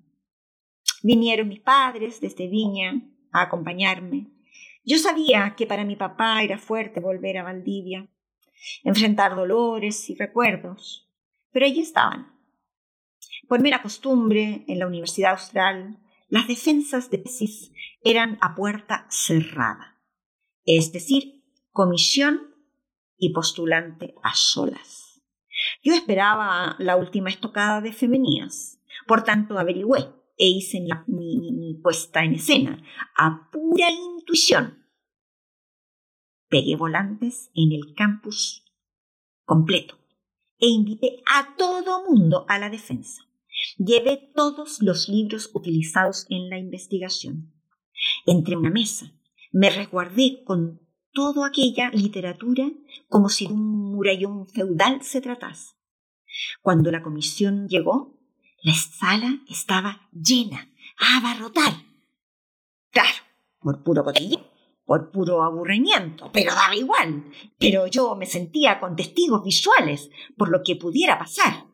Vinieron 1.03 1.49
mis 1.49 1.59
padres 1.59 2.19
desde 2.19 2.47
Viña 2.47 2.93
a 3.31 3.43
acompañarme 3.43 4.33
yo 4.83 4.97
sabía 4.97 5.55
que 5.57 5.65
para 5.65 5.85
mi 5.85 5.95
papá 5.95 6.43
era 6.43 6.57
fuerte 6.57 6.99
volver 6.99 7.37
a 7.37 7.43
Valdivia, 7.43 8.09
enfrentar 8.83 9.35
dolores 9.35 10.09
y 10.09 10.15
recuerdos, 10.15 11.09
pero 11.51 11.65
allí 11.65 11.81
estaban. 11.81 12.33
Por 13.47 13.61
mera 13.61 13.81
costumbre, 13.81 14.63
en 14.67 14.79
la 14.79 14.87
Universidad 14.87 15.31
Austral, 15.31 15.99
las 16.29 16.47
defensas 16.47 17.09
de 17.09 17.19
tesis 17.19 17.71
eran 18.03 18.37
a 18.41 18.55
puerta 18.55 19.05
cerrada, 19.09 20.01
es 20.65 20.91
decir, 20.91 21.43
comisión 21.71 22.53
y 23.17 23.33
postulante 23.33 24.15
a 24.23 24.33
solas. 24.35 25.21
Yo 25.83 25.93
esperaba 25.93 26.75
la 26.79 26.95
última 26.95 27.29
estocada 27.29 27.81
de 27.81 27.93
femenías, 27.93 28.79
por 29.07 29.23
tanto 29.23 29.59
averigüé 29.59 30.09
e 30.37 30.47
hice 30.47 30.81
mi, 31.07 31.79
puesta 31.83 32.23
en 32.23 32.33
escena 32.33 32.83
a 33.15 33.49
pura 33.51 33.87
intuición. 34.23 34.87
Pegué 36.47 36.75
volantes 36.77 37.51
en 37.53 37.73
el 37.73 37.93
campus 37.93 38.63
completo 39.43 39.99
e 40.59 40.67
invité 40.67 41.21
a 41.27 41.55
todo 41.57 42.05
mundo 42.09 42.45
a 42.47 42.57
la 42.57 42.69
defensa. 42.69 43.23
Llevé 43.77 44.31
todos 44.33 44.81
los 44.81 45.09
libros 45.09 45.49
utilizados 45.53 46.25
en 46.29 46.49
la 46.49 46.57
investigación. 46.57 47.53
Entre 48.25 48.55
una 48.55 48.69
mesa 48.69 49.11
me 49.51 49.69
resguardé 49.69 50.43
con 50.45 50.79
toda 51.11 51.47
aquella 51.47 51.89
literatura 51.89 52.71
como 53.09 53.29
si 53.29 53.47
de 53.47 53.53
un 53.53 53.91
murallón 53.91 54.47
feudal 54.47 55.03
se 55.03 55.21
tratase. 55.21 55.75
Cuando 56.61 56.91
la 56.91 57.03
comisión 57.03 57.67
llegó, 57.67 58.19
la 58.61 58.73
sala 58.73 59.41
estaba 59.49 60.09
llena, 60.11 60.69
a 60.97 61.17
abarrotar. 61.17 61.73
Claro, 62.91 63.22
por 63.63 63.83
puro 63.83 64.03
cotillo, 64.03 64.39
por 64.85 65.11
puro 65.11 65.43
aburrimiento, 65.43 66.29
pero 66.31 66.53
daba 66.53 66.75
igual. 66.75 67.31
Pero 67.57 67.87
yo 67.87 68.15
me 68.15 68.25
sentía 68.25 68.79
con 68.79 68.95
testigos 68.95 69.43
visuales 69.43 70.09
por 70.37 70.49
lo 70.49 70.61
que 70.63 70.75
pudiera 70.75 71.17
pasar. 71.17 71.65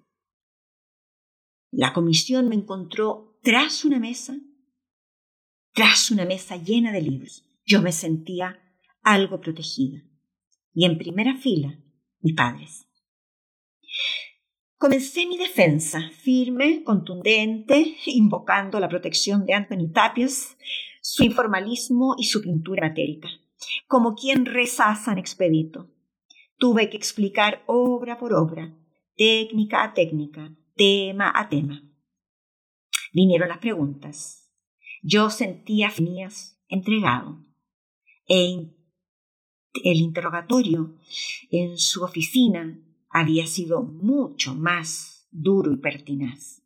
La 1.71 1.93
comisión 1.93 2.49
me 2.49 2.55
encontró 2.55 3.39
tras 3.41 3.85
una 3.85 3.99
mesa, 3.99 4.37
tras 5.73 6.11
una 6.11 6.25
mesa 6.25 6.55
llena 6.55 6.91
de 6.91 7.01
libros. 7.01 7.45
Yo 7.65 7.81
me 7.81 7.91
sentía 7.91 8.59
algo 9.01 9.39
protegida. 9.39 10.01
Y 10.73 10.85
en 10.85 10.97
primera 10.97 11.35
fila, 11.37 11.79
mis 12.21 12.35
padres. 12.35 12.87
Comencé 14.77 15.25
mi 15.25 15.37
defensa, 15.37 16.09
firme, 16.09 16.83
contundente, 16.83 17.97
invocando 18.05 18.79
la 18.79 18.87
protección 18.87 19.45
de 19.45 19.53
Anthony 19.53 19.91
Tapias, 19.93 20.57
su 21.01 21.23
informalismo 21.23 22.15
y 22.17 22.25
su 22.25 22.41
pintura 22.41 22.89
matérica, 22.89 23.29
como 23.87 24.15
quien 24.15 24.45
reza 24.45 24.89
a 24.89 24.95
San 24.95 25.17
Expedito. 25.17 25.91
Tuve 26.57 26.89
que 26.89 26.97
explicar 26.97 27.63
obra 27.67 28.17
por 28.17 28.33
obra, 28.33 28.77
técnica 29.15 29.83
a 29.83 29.93
técnica, 29.93 30.55
tema 30.75 31.31
a 31.33 31.49
tema. 31.49 31.83
Vinieron 33.13 33.49
las 33.49 33.59
preguntas. 33.59 34.49
Yo 35.01 35.29
sentía 35.29 35.89
Finías 35.89 36.61
entregado. 36.67 37.45
E 38.27 38.75
el 39.83 39.97
interrogatorio 39.97 40.97
en 41.49 41.77
su 41.77 42.03
oficina 42.03 42.79
había 43.09 43.47
sido 43.47 43.81
mucho 43.81 44.55
más 44.55 45.27
duro 45.31 45.71
y 45.71 45.77
pertinaz. 45.77 46.63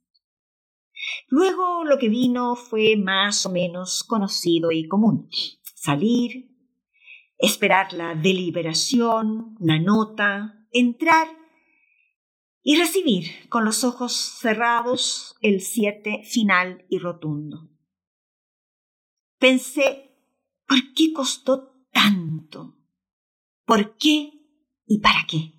Luego 1.28 1.84
lo 1.84 1.98
que 1.98 2.10
vino 2.10 2.56
fue 2.56 2.96
más 2.96 3.46
o 3.46 3.52
menos 3.52 4.04
conocido 4.04 4.72
y 4.72 4.88
común. 4.88 5.30
Salir, 5.76 6.50
esperar 7.38 7.94
la 7.94 8.16
deliberación, 8.16 9.56
la 9.60 9.80
nota, 9.80 10.66
entrar 10.72 11.28
y 12.62 12.78
recibir 12.78 13.50
con 13.50 13.66
los 13.66 13.84
ojos 13.84 14.14
cerrados 14.14 15.36
el 15.42 15.62
siete 15.62 16.24
final 16.24 16.86
y 16.90 17.00
rotundo. 17.00 17.70
Pensé, 19.38 20.16
¿por 20.66 20.94
qué 20.96 21.12
costó 21.12 21.86
tanto? 21.92 22.78
¿Por 23.66 23.98
qué 23.98 24.32
y 24.86 25.00
para 25.00 25.26
qué? 25.28 25.54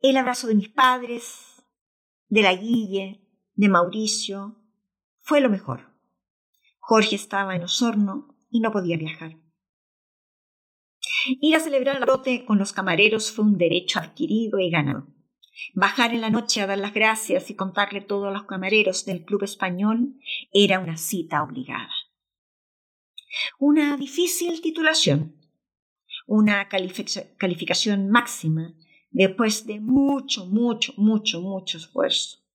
El 0.00 0.16
abrazo 0.16 0.48
de 0.48 0.56
mis 0.56 0.68
padres, 0.68 1.64
de 2.28 2.42
la 2.42 2.54
Guille, 2.54 3.27
de 3.58 3.68
Mauricio, 3.68 4.54
fue 5.18 5.40
lo 5.40 5.50
mejor. 5.50 5.92
Jorge 6.78 7.16
estaba 7.16 7.56
en 7.56 7.64
Osorno 7.64 8.36
y 8.50 8.60
no 8.60 8.70
podía 8.70 8.96
viajar. 8.96 9.36
Ir 11.40 11.56
a 11.56 11.60
celebrar 11.60 11.98
la 11.98 12.06
brote 12.06 12.44
con 12.44 12.58
los 12.58 12.72
camareros 12.72 13.32
fue 13.32 13.44
un 13.44 13.58
derecho 13.58 13.98
adquirido 13.98 14.60
y 14.60 14.70
ganado. 14.70 15.08
Bajar 15.74 16.14
en 16.14 16.20
la 16.20 16.30
noche 16.30 16.60
a 16.60 16.68
dar 16.68 16.78
las 16.78 16.94
gracias 16.94 17.50
y 17.50 17.56
contarle 17.56 18.00
todo 18.00 18.28
a 18.28 18.30
los 18.30 18.44
camareros 18.44 19.04
del 19.04 19.24
club 19.24 19.42
español 19.42 20.14
era 20.52 20.78
una 20.78 20.96
cita 20.96 21.42
obligada. 21.42 21.90
Una 23.58 23.96
difícil 23.96 24.60
titulación, 24.60 25.36
una 26.28 26.68
calificación 26.68 28.08
máxima 28.08 28.76
después 29.10 29.66
de 29.66 29.80
mucho, 29.80 30.46
mucho, 30.46 30.94
mucho, 30.96 31.40
mucho 31.40 31.78
esfuerzo. 31.78 32.47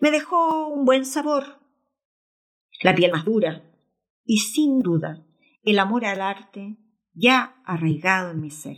Me 0.00 0.10
dejó 0.10 0.68
un 0.68 0.84
buen 0.84 1.04
sabor, 1.04 1.60
la 2.82 2.94
piel 2.94 3.12
más 3.12 3.24
dura 3.24 3.64
y 4.24 4.38
sin 4.38 4.80
duda 4.80 5.26
el 5.62 5.78
amor 5.78 6.04
al 6.04 6.20
arte 6.20 6.76
ya 7.12 7.62
arraigado 7.64 8.30
en 8.30 8.40
mi 8.40 8.50
ser. 8.50 8.76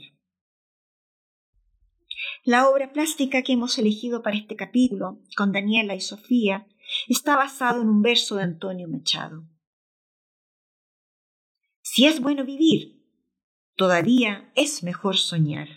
La 2.44 2.68
obra 2.68 2.92
plástica 2.92 3.42
que 3.42 3.52
hemos 3.52 3.78
elegido 3.78 4.22
para 4.22 4.36
este 4.36 4.56
capítulo, 4.56 5.20
con 5.36 5.52
Daniela 5.52 5.94
y 5.94 6.00
Sofía, 6.00 6.66
está 7.08 7.36
basado 7.36 7.82
en 7.82 7.88
un 7.88 8.02
verso 8.02 8.36
de 8.36 8.44
Antonio 8.44 8.88
Machado. 8.88 9.48
Si 11.82 12.06
es 12.06 12.20
bueno 12.20 12.44
vivir, 12.44 13.02
todavía 13.74 14.52
es 14.54 14.82
mejor 14.82 15.16
soñar. 15.16 15.68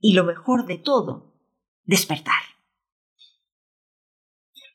Y 0.00 0.14
lo 0.14 0.24
mejor 0.24 0.66
de 0.66 0.78
todo, 0.78 1.34
despertar. 1.84 2.53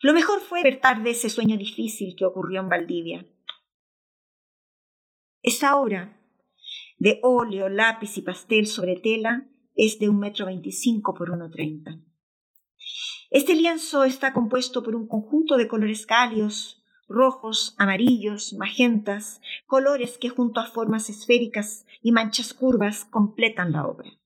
Lo 0.01 0.13
mejor 0.13 0.39
fue 0.39 0.63
despertar 0.63 1.03
de 1.03 1.11
ese 1.11 1.29
sueño 1.29 1.57
difícil 1.57 2.15
que 2.15 2.25
ocurrió 2.25 2.61
en 2.61 2.69
Valdivia. 2.69 3.25
Esa 5.41 5.77
obra 5.77 6.17
de 6.97 7.19
óleo, 7.23 7.69
lápiz 7.69 8.17
y 8.17 8.21
pastel 8.21 8.67
sobre 8.67 8.95
tela 8.97 9.47
es 9.75 9.99
de 9.99 10.09
un 10.09 10.19
metro 10.19 10.45
veinticinco 10.45 11.13
por 11.13 11.31
uno 11.31 11.49
treinta. 11.49 11.97
Este 13.29 13.55
lienzo 13.55 14.03
está 14.03 14.33
compuesto 14.33 14.83
por 14.83 14.95
un 14.95 15.07
conjunto 15.07 15.55
de 15.55 15.67
colores 15.67 16.05
cálidos, 16.05 16.83
rojos, 17.07 17.75
amarillos, 17.77 18.53
magentas, 18.53 19.41
colores 19.65 20.17
que 20.17 20.29
junto 20.29 20.59
a 20.59 20.65
formas 20.65 21.09
esféricas 21.09 21.85
y 22.01 22.11
manchas 22.11 22.53
curvas 22.53 23.05
completan 23.05 23.71
la 23.71 23.85
obra. 23.85 24.18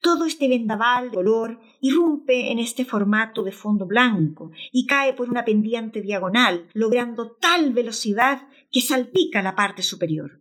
Todo 0.00 0.24
este 0.24 0.48
vendaval 0.48 1.10
de 1.10 1.16
color 1.16 1.60
irrumpe 1.80 2.50
en 2.50 2.58
este 2.58 2.84
formato 2.84 3.42
de 3.42 3.52
fondo 3.52 3.86
blanco 3.86 4.50
y 4.72 4.86
cae 4.86 5.12
por 5.12 5.28
una 5.28 5.44
pendiente 5.44 6.00
diagonal, 6.00 6.68
logrando 6.72 7.32
tal 7.32 7.72
velocidad 7.72 8.48
que 8.70 8.80
salpica 8.80 9.42
la 9.42 9.54
parte 9.54 9.82
superior. 9.82 10.40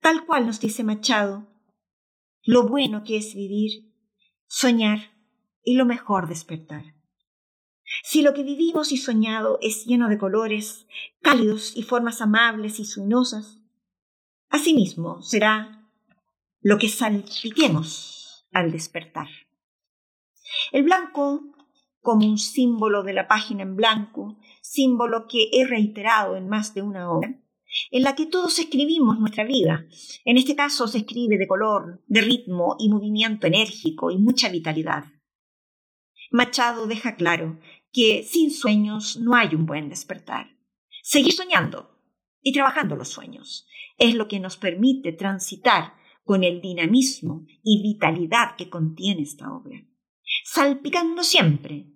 Tal 0.00 0.26
cual 0.26 0.46
nos 0.46 0.60
dice 0.60 0.84
Machado, 0.84 1.48
lo 2.42 2.68
bueno 2.68 3.04
que 3.04 3.16
es 3.16 3.34
vivir, 3.34 3.94
soñar 4.46 4.98
y 5.62 5.76
lo 5.76 5.86
mejor 5.86 6.28
despertar. 6.28 6.94
Si 8.02 8.22
lo 8.22 8.34
que 8.34 8.42
vivimos 8.42 8.92
y 8.92 8.98
soñado 8.98 9.58
es 9.62 9.86
lleno 9.86 10.08
de 10.08 10.18
colores, 10.18 10.86
cálidos 11.22 11.74
y 11.76 11.82
formas 11.82 12.20
amables 12.20 12.80
y 12.80 12.84
suminosas, 12.84 13.60
asimismo 14.50 15.22
será 15.22 15.73
lo 16.64 16.78
que 16.78 16.88
salpiquemos 16.88 18.46
al 18.50 18.72
despertar. 18.72 19.28
El 20.72 20.84
blanco, 20.84 21.42
como 22.00 22.26
un 22.26 22.38
símbolo 22.38 23.02
de 23.02 23.12
la 23.12 23.28
página 23.28 23.62
en 23.62 23.76
blanco, 23.76 24.38
símbolo 24.62 25.26
que 25.28 25.50
he 25.52 25.66
reiterado 25.66 26.36
en 26.36 26.48
más 26.48 26.72
de 26.72 26.80
una 26.80 27.10
obra, 27.10 27.38
en 27.90 28.02
la 28.02 28.14
que 28.14 28.24
todos 28.24 28.58
escribimos 28.58 29.18
nuestra 29.18 29.44
vida. 29.44 29.86
En 30.24 30.38
este 30.38 30.56
caso 30.56 30.88
se 30.88 30.98
escribe 30.98 31.36
de 31.36 31.46
color, 31.46 32.02
de 32.06 32.22
ritmo 32.22 32.76
y 32.78 32.88
movimiento 32.88 33.46
enérgico 33.46 34.10
y 34.10 34.16
mucha 34.16 34.48
vitalidad. 34.48 35.04
Machado 36.30 36.86
deja 36.86 37.16
claro 37.16 37.60
que 37.92 38.22
sin 38.22 38.50
sueños 38.50 39.18
no 39.18 39.34
hay 39.34 39.54
un 39.54 39.66
buen 39.66 39.90
despertar. 39.90 40.56
Seguir 41.02 41.34
soñando 41.34 42.00
y 42.40 42.54
trabajando 42.54 42.96
los 42.96 43.08
sueños 43.08 43.66
es 43.98 44.14
lo 44.14 44.28
que 44.28 44.40
nos 44.40 44.56
permite 44.56 45.12
transitar 45.12 46.02
con 46.24 46.42
el 46.42 46.60
dinamismo 46.60 47.46
y 47.62 47.82
vitalidad 47.82 48.56
que 48.56 48.68
contiene 48.68 49.22
esta 49.22 49.52
obra, 49.52 49.86
salpicando 50.44 51.22
siempre 51.22 51.86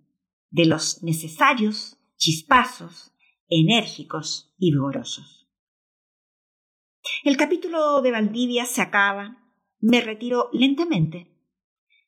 de 0.51 0.67
los 0.67 1.03
necesarios 1.03 1.99
chispazos 2.17 3.13
enérgicos 3.49 4.55
y 4.59 4.73
vigorosos. 4.73 5.49
El 7.25 7.37
capítulo 7.37 8.03
de 8.03 8.11
Valdivia 8.11 8.67
se 8.67 8.83
acaba, 8.83 9.39
me 9.81 10.01
retiro 10.01 10.51
lentamente, 10.53 11.35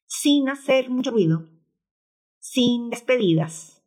sin 0.05 0.49
hacer 0.49 0.91
mucho 0.91 1.11
ruido, 1.11 1.49
sin 2.39 2.91
despedidas, 2.91 3.83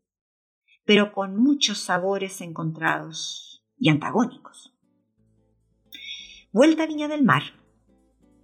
pero 0.85 1.11
con 1.11 1.37
muchos 1.37 1.79
sabores 1.79 2.41
encontrados 2.41 3.65
y 3.77 3.89
antagónicos. 3.89 4.73
Vuelta 6.51 6.83
a 6.83 6.87
Viña 6.87 7.07
del 7.07 7.23
Mar. 7.23 7.62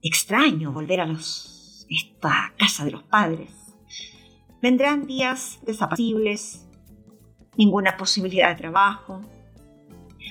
Extraño 0.01 0.71
volver 0.71 1.01
a 1.01 1.11
esta 1.11 2.53
casa 2.57 2.85
de 2.85 2.91
los 2.91 3.03
padres. 3.03 3.51
Vendrán 4.61 5.05
días 5.05 5.59
desapacibles, 5.65 6.65
ninguna 7.57 7.97
posibilidad 7.97 8.49
de 8.49 8.55
trabajo, 8.55 9.21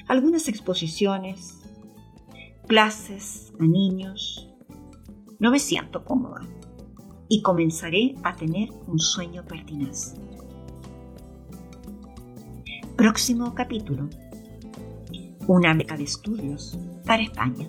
algunas 0.07 0.49
exposiciones, 0.49 1.61
clases 2.67 3.53
a 3.61 3.65
niños. 3.65 4.49
No 5.39 5.51
me 5.51 5.59
siento 5.59 6.03
cómoda 6.03 6.41
y 7.29 7.43
comenzaré 7.43 8.15
a 8.23 8.35
tener 8.35 8.71
un 8.87 8.99
sueño 8.99 9.45
pertinaz. 9.45 10.15
Próximo 12.97 13.55
capítulo. 13.55 14.09
Una 15.47 15.75
beca 15.75 15.97
de 15.97 16.05
estudios 16.05 16.79
para 17.05 17.23
España. 17.23 17.69